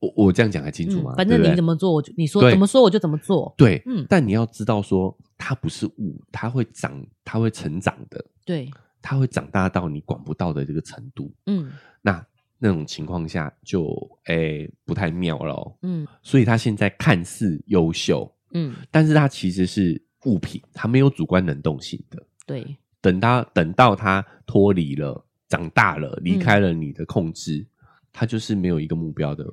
[0.00, 1.14] 我我这样讲还清楚吗？
[1.16, 8.70] 反正你怎么做，我就你说怎么说我就怎么做，对，嗯，但你要知道说，他不是物，他会长，他会成长的，对。
[9.06, 11.70] 他会长大到你管不到的这个程度，嗯，
[12.02, 12.26] 那
[12.58, 13.86] 那种情况下就
[14.24, 27.66] 诶、欸、不太妙了，喔，嗯，所以他现在看似优秀，嗯，但是他其实是物品，他没有主观能动性的，对，等他等到他脱离了，长大了，离开了你的控制，嗯，
[28.12, 29.46] 他就是没有一个目标的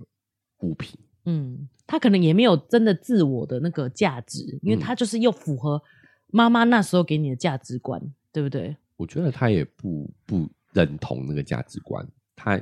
[0.61, 5.79] 物品，嗯，他可能也没有真的自我的那个价值，因为他就是又符合
[6.31, 8.01] 妈妈那时候给你的价值观，
[8.31, 8.75] 对不对？
[8.97, 12.59] 我觉得他也不不认同那个价值观，他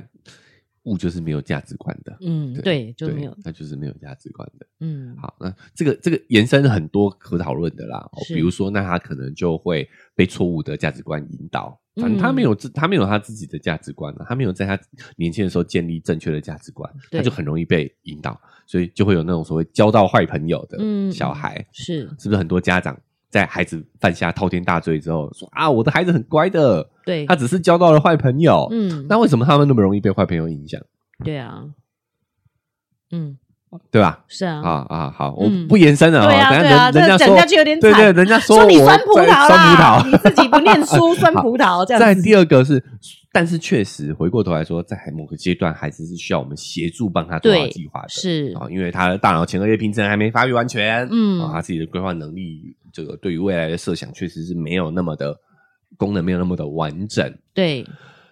[0.84, 14.76] 物就是没有价值观的，嗯，对，就没有，他就是没有价值观的，嗯，好，那这个这个延伸很多可讨论的啦，比如说，那他可能就会被错误的价值观引导，反正他没有自，他没有他自己的价值观，他没有在他
[15.16, 20.78] 年轻的时候建立正确的价值观，他就很容易被引导，所以就会有那种所谓交到坏朋友的
[21.12, 23.00] 小孩，是是不是很多家长？
[23.32, 30.78] 在孩子犯下滔天大罪之后，说啊，我的孩子很乖的，对，他只是交到了坏朋友，嗯，那为什么他们那么容易被坏朋友影响？
[31.24, 31.64] 对啊，
[33.10, 33.38] 嗯，
[33.90, 34.24] 对吧？
[34.28, 42.00] 是啊，啊啊，好，我不延伸了，对啊，对啊，人家讲下去有点对对，人家说你酸葡萄啦，酸葡萄，你自己不念书， 酸葡萄这样。
[42.00, 42.82] 再第二个是。
[43.34, 55.34] 但是确实，回过头来说，在某个阶段，孩子是需要我们协助帮他做好计划的，是啊，因为他的大脑前额叶皮层还没发育完全，嗯，啊，他自己的规划能力，这个对于未来的设想，确实是没有那么的
[55.96, 57.86] 功能，没有那么的完整，对。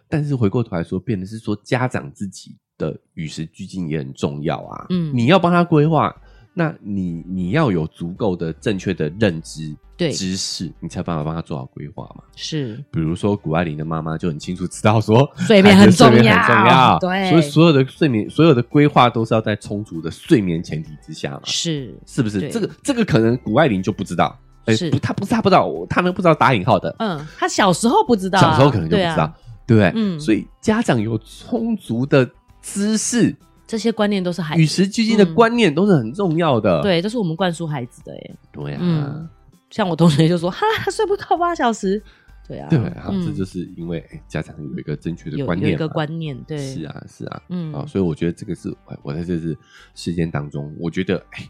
[0.06, 6.14] 但是回过头来说，变的是说，家长自己的与时俱进也很重要啊，嗯，你要帮他规划，
[6.54, 9.76] 那你你要有足够的正确的认知。
[9.96, 10.10] 对。
[10.10, 12.24] 知识，你才办法帮他做好规划嘛。
[12.34, 21.42] 是，比如说谷爱凌的妈妈就很清楚知道说 睡眠很重要，睡眠很重要，对，所以所有的睡眠，所有的规划都是要在充足的睡眠前提之下嘛。
[21.44, 22.48] 是，是不是？
[22.48, 29.30] 这个这个可能谷爱凌就不知道，哎，是，他不是他不知道，他们不知道打引号的，嗯，他小时候不知道，小时候可能就不知道，
[29.66, 29.92] 对不对？
[29.94, 32.26] 嗯，所以家长有充足的
[32.62, 33.34] 知识，
[33.66, 34.62] 这些观念都是孩子。
[34.62, 39.28] 与时俱进的观念都是很重要的，对，这是我们灌输孩子的，哎，对啊。
[39.70, 42.02] 像我同学就说：“哈，睡不到八小时。”
[42.48, 47.72] 对啊，对啊，这就是因为家长有一个正确的观念，有一个观念，对，是啊，是啊，嗯。
[47.72, 49.56] 啊，所以我觉得这个是我在这次
[49.94, 51.48] 事件当中，我觉得哎，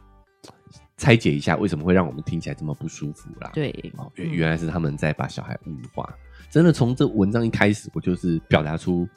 [0.98, 3.50] 拆解一下为什么会让我们听起来这么不舒服啦？
[3.54, 6.06] 对，哦，原原来是他们在把小孩物化，
[6.50, 9.08] 真的从这文章一开始，我就是表达出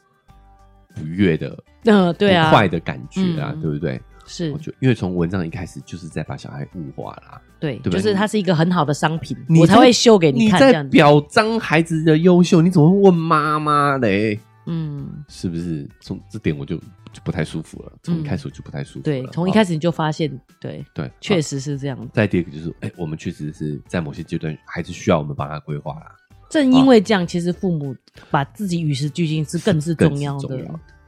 [0.95, 4.01] 不悦的，嗯，对啊，坏的感觉啊，对不对？
[4.25, 10.69] 是，我就因为从文章一开始就是在把小孩物化啦，对，对，就是它是一个很好的商品，我才会秀给你看。
[10.69, 14.39] 你在表彰孩子的优秀，你怎么会问妈妈嘞？
[14.65, 15.85] 嗯，是不是？
[15.99, 17.91] 从这点我就就不太舒服了。
[18.01, 19.01] 从一开始我就不太舒服。
[19.01, 22.09] 对，从一开始你就发现，对对，确实是这样。
[22.13, 26.15] 再第二个就是，哎，我们确实是在某些阶段还是需要我们帮他规划啦。
[26.53, 27.95] 正因为这样，其实父母
[28.29, 30.55] 把自己与时俱进是更是重要的。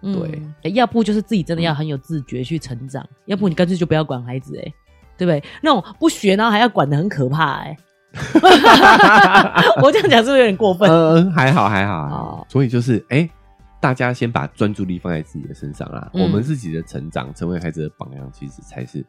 [0.02, 4.74] 对、嗯，要不就是自己真的要很有自觉去成长，嗯、要不你干脆就不要管孩子，哎，
[5.18, 5.44] 对不对？
[5.62, 7.78] 那种不学然后还要管的很可怕，哎，
[9.84, 10.90] 我这样讲是不是有点过分？
[10.90, 13.28] 嗯，还好还好，哦、所以就是哎，
[13.80, 19.04] 大家先把专注力放在自己的身上啦，嗯、我们自己的成长，成为孩子的榜样，其实才是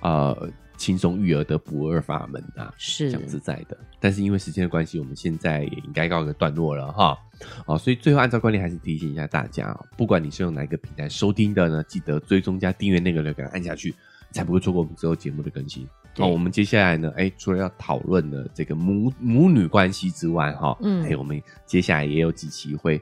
[0.00, 0.50] 呃。
[0.78, 3.74] 轻松育儿的不二法门啊，是讲实在的。
[3.98, 7.16] 但是因为时间的关系，我们现在也应该告一个段落了哈。
[7.64, 13.94] 哦，所以最后按照惯例，还是提醒一下大家，不管你是用哪一个平台收听的呢，记得追踪加订阅那个留言按下去，
[14.32, 15.88] 才不会错过我们之后节目的更新。
[16.14, 23.00] 对哦，我们接下来呢，哎，除了要讨论的这个母母女关系之外，哈，嗯，还有我们接下来也有几期会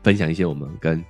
[0.00, 1.04] 分享一些我们跟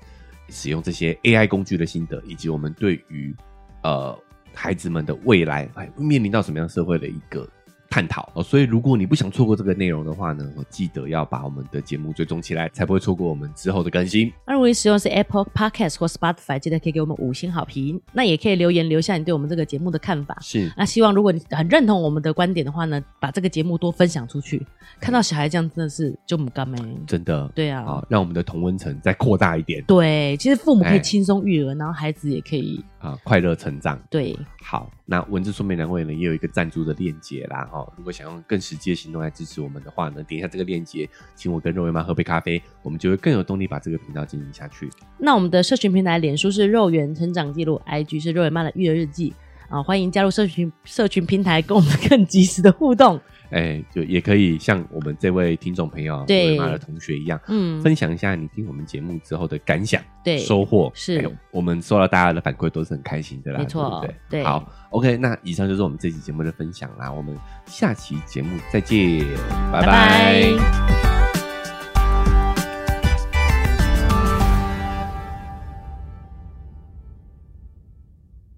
[0.48, 3.36] 使用这些 AI 工具的心得，以及我们对于
[3.82, 4.18] 呃。
[4.56, 7.46] 孩子们的未来，哎，会面临到什么样社会的一个
[7.88, 8.42] 探讨哦？
[8.42, 14.32] 所以，如果你不想错过这个内容的话呢，我记得要把我们的节目追踪起来，才不会错过我们之后的更新。
[14.46, 18.00] 那如果你使用是 Apple Podcast 或 Spotify，记得可以给我们五星好评。
[18.12, 20.36] 那也可以留言留下你对我们这个节目的看法。
[20.40, 24.66] 是，那希望如果你很认同我们的观点的话呢，把这个节目多分享出去。
[25.00, 29.82] 看到小孩这样真的是就不甘没，真的，对啊，好，让我们的同温层再扩大一点。
[29.84, 32.84] 对，其实父母可以轻松育儿，然后孩子也可以。
[33.06, 33.96] 啊，快乐成长。
[34.10, 37.68] 对，好，那文字说明栏位呢也有一个赞助的链接啦。
[37.72, 44.90] 哦，如果想用更实际的行动来支持我们的话呢，点一下这个链接，请我跟肉圆妈喝杯咖啡，我们就会更有动力把这个频道经营下去。
[45.18, 49.32] 那我们的社群平台，脸书是肉圆成长记录，IG 是肉圆妈的育儿日记
[49.68, 53.20] 啊，欢迎加入社群社群平台，跟我们更及时的互动。
[53.50, 64.40] 哎、欸，就也可以像我们这位听众朋友，对妈的同学一样，嗯，分享一下你听我们节目之后的感想，对，收获是、欸，我们收到大家的反馈都是很开心的啦，没错错，对不对？
[64.40, 67.36] 对，好，OK，那以上就是我们这期节目的分享啦，我们
[67.66, 69.24] 下期节目再见，
[69.72, 69.86] 拜拜。
[69.86, 71.25] 拜拜。